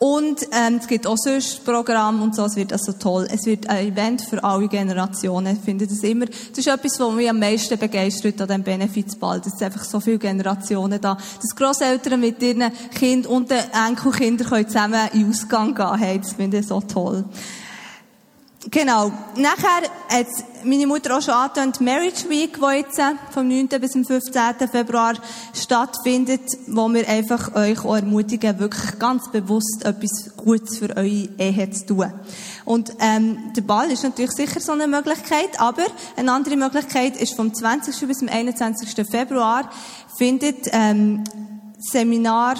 Und 0.05 0.45
ähm, 0.51 0.79
es 0.81 0.87
gibt 0.87 1.07
auch 1.07 1.15
sonst 1.15 1.63
Programm 1.63 2.21
und 2.21 2.35
so. 2.35 2.43
Es 2.43 2.57
wird 2.57 2.73
also 2.73 2.91
toll. 2.91 3.25
Es 3.31 3.45
wird 3.45 3.69
ein 3.69 3.87
Event 3.87 4.21
für 4.21 4.43
alle 4.43 4.67
Generationen. 4.67 5.55
Ich 5.55 5.63
finde 5.63 5.87
das 5.87 5.99
immer. 5.99 6.25
Das 6.25 6.57
ist 6.57 6.67
etwas, 6.67 6.99
was 6.99 7.13
mich 7.13 7.29
am 7.29 7.39
meisten 7.39 7.79
begeistert 7.79 8.41
an 8.41 8.47
diesem 8.49 8.63
Benefizball. 8.63 9.39
Es 9.39 9.53
sind 9.53 9.63
einfach 9.63 9.85
so 9.85 10.01
viele 10.01 10.17
Generationen 10.17 10.99
da. 10.99 11.15
Dass 11.15 11.55
Grosseltern 11.55 12.19
mit 12.19 12.43
ihren 12.43 12.69
Kindern 12.93 13.31
und 13.31 13.49
den 13.49 13.61
Enkelkindern 13.87 14.49
können 14.49 14.67
zusammen 14.67 15.07
in 15.13 15.21
den 15.21 15.29
Ausgang 15.29 15.73
gehen. 15.73 15.97
Hey, 15.97 16.19
das 16.19 16.33
finde 16.33 16.57
ich 16.57 16.67
so 16.67 16.81
toll. 16.81 17.23
Genau. 18.71 19.11
Nachher 19.35 19.89
hat 20.09 20.27
meine 20.63 20.87
Mutter 20.87 21.17
auch 21.17 21.21
schon 21.21 21.33
angetönt, 21.33 21.81
Marriage 21.81 22.29
Week, 22.29 22.57
die 22.57 22.77
jetzt 22.77 22.97
äh, 22.97 23.15
vom 23.31 23.47
9. 23.47 23.67
bis 23.67 23.91
zum 23.91 24.05
15. 24.05 24.69
Februar 24.71 25.15
stattfindet, 25.53 26.41
wo 26.67 26.87
wir 26.87 27.07
einfach 27.09 27.55
euch 27.55 27.83
auch 27.83 27.95
ermutigen, 27.95 28.59
wirklich 28.59 28.97
ganz 28.99 29.29
bewusst 29.29 29.83
etwas 29.83 30.31
Gutes 30.37 30.77
für 30.77 30.95
eure 30.95 31.29
Ehe 31.37 31.71
zu 31.71 31.87
tun. 31.87 32.13
Und 32.63 32.93
ähm, 32.99 33.51
der 33.55 33.63
Ball 33.63 33.91
ist 33.91 34.03
natürlich 34.03 34.31
sicher 34.31 34.61
so 34.61 34.71
eine 34.71 34.87
Möglichkeit, 34.87 35.59
aber 35.59 35.83
eine 36.15 36.31
andere 36.31 36.55
Möglichkeit 36.55 37.17
ist 37.17 37.33
vom 37.33 37.53
20. 37.53 38.07
bis 38.07 38.19
zum 38.19 38.29
21. 38.29 39.05
Februar 39.09 39.69
findet 40.17 40.69
ähm, 40.71 41.25
Seminar 41.79 42.55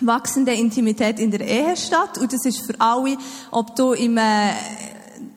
wachsende 0.00 0.52
Intimität 0.52 1.18
in 1.20 1.30
der 1.30 1.40
Ehe 1.40 1.76
statt. 1.76 2.18
Und 2.18 2.32
das 2.32 2.44
ist 2.44 2.64
für 2.66 2.80
alle, 2.80 3.16
ob 3.50 3.76
du 3.76 3.92
im 3.92 4.16
äh, 4.16 4.50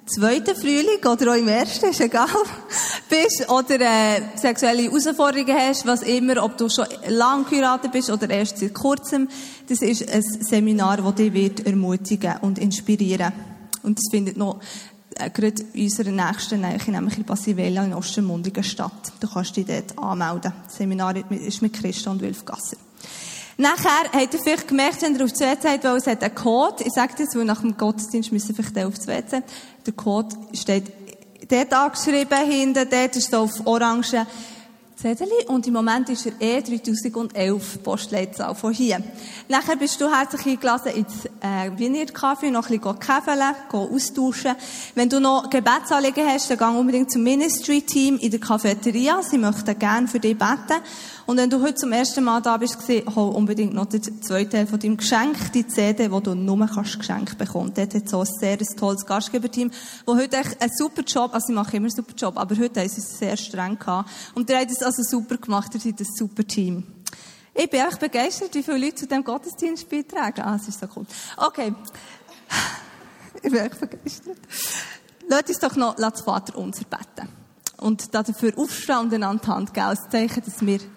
zweiten 0.08 0.56
Frühling 0.56 1.06
oder 1.06 1.32
auch 1.32 1.36
im 1.36 1.48
ersten, 1.48 1.90
ist 1.90 2.02
egal, 2.02 2.28
bist 3.10 3.50
oder 3.50 3.80
äh, 3.80 4.22
sexuelle 4.36 4.84
Herausforderungen 4.84 5.56
hast, 5.58 5.86
was 5.86 6.04
immer, 6.04 6.44
ob 6.44 6.58
du 6.58 6.70
schon 6.70 6.86
lang 7.10 7.46
geheiratet 7.50 7.92
bist 7.92 8.10
oder 8.10 8.30
erst 8.30 8.58
seit 8.58 8.74
kurzem. 8.74 9.28
Das 9.68 9.82
ist 9.82 10.10
ein 10.10 10.24
Seminar, 10.24 10.98
das 10.98 11.16
dich 11.16 11.34
wird 11.34 11.66
ermutigen 11.66 12.38
und 12.42 12.58
inspirieren. 12.58 13.34
Und 13.84 14.00
das 14.00 14.06
findet 14.10 14.38
noch 14.38 14.60
äh, 15.16 15.30
gerade 15.30 15.64
in 15.74 15.84
unserer 15.84 16.12
nächsten 16.12 16.62
Nähe, 16.62 16.80
nämlich 16.88 17.18
in 17.18 17.24
Basivella 17.24 17.84
in 17.84 17.94
Ostermundigen 17.94 18.64
statt. 18.64 19.14
Du 19.20 19.28
kannst 19.28 19.56
dich 19.56 19.66
dort 19.66 19.98
anmelden. 19.98 20.54
Das 20.66 20.78
Seminar 20.78 21.16
ist 21.32 21.62
mit 21.62 21.74
Christa 21.74 22.12
und 22.12 22.22
Wilf 22.22 22.46
Gasser. 22.46 22.78
Nachher 23.60 24.12
habt 24.14 24.34
ihr 24.36 24.40
vielleicht 24.40 24.68
gemerkt, 24.68 25.02
wenn 25.02 25.16
ihr 25.16 25.24
auf 25.24 25.32
das 25.32 25.42
WC 25.42 25.80
weil 25.82 25.98
es 25.98 26.06
hat 26.06 26.24
einen 26.24 26.36
Code. 26.36 26.84
Ich 26.86 26.94
sage 26.94 27.14
das, 27.18 27.36
weil 27.36 27.44
nach 27.44 27.62
dem 27.62 27.76
Gottesdienst 27.76 28.32
müssen 28.32 28.54
vielleicht 28.54 28.78
auf 28.86 28.94
das 28.94 29.08
WC. 29.08 29.42
Der 29.88 29.94
Code 29.94 30.36
steht 30.54 30.92
dort 31.50 31.74
angeschrieben 31.74 32.46
hinten, 32.46 32.90
dort 32.90 33.16
ist 33.16 33.34
auf 33.34 33.66
orange 33.66 34.26
Zettel 34.98 35.30
und 35.48 35.66
im 35.66 35.74
Moment 35.74 36.10
ist 36.10 36.26
er 36.26 36.34
eh 36.42 36.62
3011 36.62 37.84
Postleitzahl 37.84 38.54
von 38.54 38.74
hier. 38.74 39.02
Nachher 39.48 39.78
bist 39.78 40.02
du 40.02 40.12
herzlich 40.12 40.46
eingeladen 40.46 40.92
ins 40.94 41.26
äh, 41.26 41.72
Wiener 41.78 42.06
Kaffee, 42.08 42.52
noch 42.52 42.70
ein 42.70 42.80
bisschen 42.80 43.00
käfeln, 43.00 43.56
austauschen. 43.72 44.56
Wenn 44.94 45.08
du 45.08 45.22
noch 45.22 45.50
Gebetsanliegen 45.50 46.28
hast, 46.28 46.50
dann 46.50 46.58
geh 46.58 46.66
unbedingt 46.66 47.12
zum 47.12 47.24
Ministry-Team 47.24 48.18
in 48.18 48.32
der 48.32 48.42
Cafeteria. 48.42 49.22
Sie 49.22 49.38
möchten 49.38 49.80
gerne 49.80 50.08
für 50.10 50.20
dich 50.20 50.38
beten. 50.38 50.82
Und 51.28 51.36
wenn 51.36 51.50
du 51.50 51.62
heute 51.62 51.76
zum 51.76 51.92
ersten 51.92 52.24
Mal 52.24 52.42
da 52.42 52.56
bist, 52.56 52.78
hol 52.88 53.36
unbedingt 53.36 53.74
noch 53.74 53.88
den 53.88 54.02
zweiten 54.24 54.50
Teil 54.50 54.66
von 54.66 54.80
deinem 54.80 54.96
Geschenk, 54.96 55.52
die 55.52 55.68
CD, 55.68 56.10
wo 56.10 56.22
du 56.22 56.36
nur 56.36 56.66
kannst 56.66 56.98
Geschenk 56.98 57.38
bekommen. 57.38 57.74
Dort 57.76 57.94
hat 57.94 58.08
so 58.08 58.22
ein 58.22 58.26
sehr 58.40 58.58
tolles 58.58 59.06
Gastgeberteam, 59.06 59.70
wo 60.06 60.16
heute 60.16 60.38
echt 60.38 60.62
einen 60.62 60.72
super 60.74 61.02
Job, 61.02 61.34
also 61.34 61.48
sie 61.48 61.54
machen 61.54 61.76
immer 61.76 61.88
einen 61.88 61.96
super 61.96 62.14
Job, 62.18 62.38
aber 62.38 62.58
heute 62.58 62.80
haben 62.80 62.88
sie 62.88 63.02
es 63.02 63.20
sehr 63.20 63.36
streng 63.36 63.78
gehabt. 63.78 64.10
Und 64.36 64.50
ihr 64.50 64.58
habt 64.58 64.72
es 64.72 64.82
also 64.82 65.04
super 65.04 65.36
gemacht, 65.36 65.74
ihr 65.74 65.82
seid 65.82 66.00
ein 66.00 66.08
super 66.16 66.48
Team. 66.48 66.84
Ich 67.54 67.70
bin 67.70 67.82
echt 67.82 68.00
begeistert, 68.00 68.56
wie 68.56 68.64
viele 68.64 68.78
Leute 68.78 68.96
zu 68.96 69.08
diesem 69.08 69.26
Gottesdienst 69.26 69.90
beitragen. 69.90 70.42
Ah, 70.44 70.56
es 70.56 70.70
ist 70.70 70.80
so 70.80 70.88
cool. 70.96 71.06
Okay. 71.36 71.74
Ich 73.44 73.52
bin 73.52 73.60
echt 73.60 73.80
begeistert. 73.80 74.38
Lasst 75.30 75.50
uns 75.50 75.60
doch 75.60 75.76
noch 75.76 75.96
das 75.96 76.22
Vater 76.22 76.58
unser 76.58 76.86
beten. 76.86 77.30
Und 77.78 78.16
dafür 78.16 78.58
aufstehen 78.58 78.98
und 78.98 79.14
einander 79.14 79.44
die 79.44 79.52
Hand 79.52 79.74
geben, 79.76 79.86
als 79.86 80.10
Zeichen, 80.10 80.42
dass 80.44 80.66
wir 80.66 80.80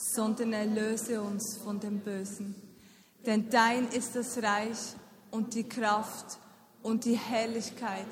sondern 0.00 0.52
erlöse 0.52 1.20
uns 1.20 1.58
von 1.58 1.78
dem 1.78 2.00
Bösen. 2.00 2.54
Denn 3.26 3.50
dein 3.50 3.88
ist 3.88 4.16
das 4.16 4.42
Reich 4.42 4.94
und 5.30 5.54
die 5.54 5.64
Kraft 5.64 6.38
und 6.82 7.04
die 7.04 7.18
Herrlichkeit 7.18 8.06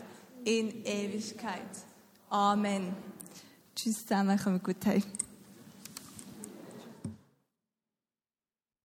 in 0.45 0.85
Ewigkeit. 0.85 1.63
Amen. 2.29 2.95
Tschüss 3.75 4.07
zusammen, 4.07 4.39
kommen 4.39 4.63
gut 4.63 4.85
heim. 4.85 5.03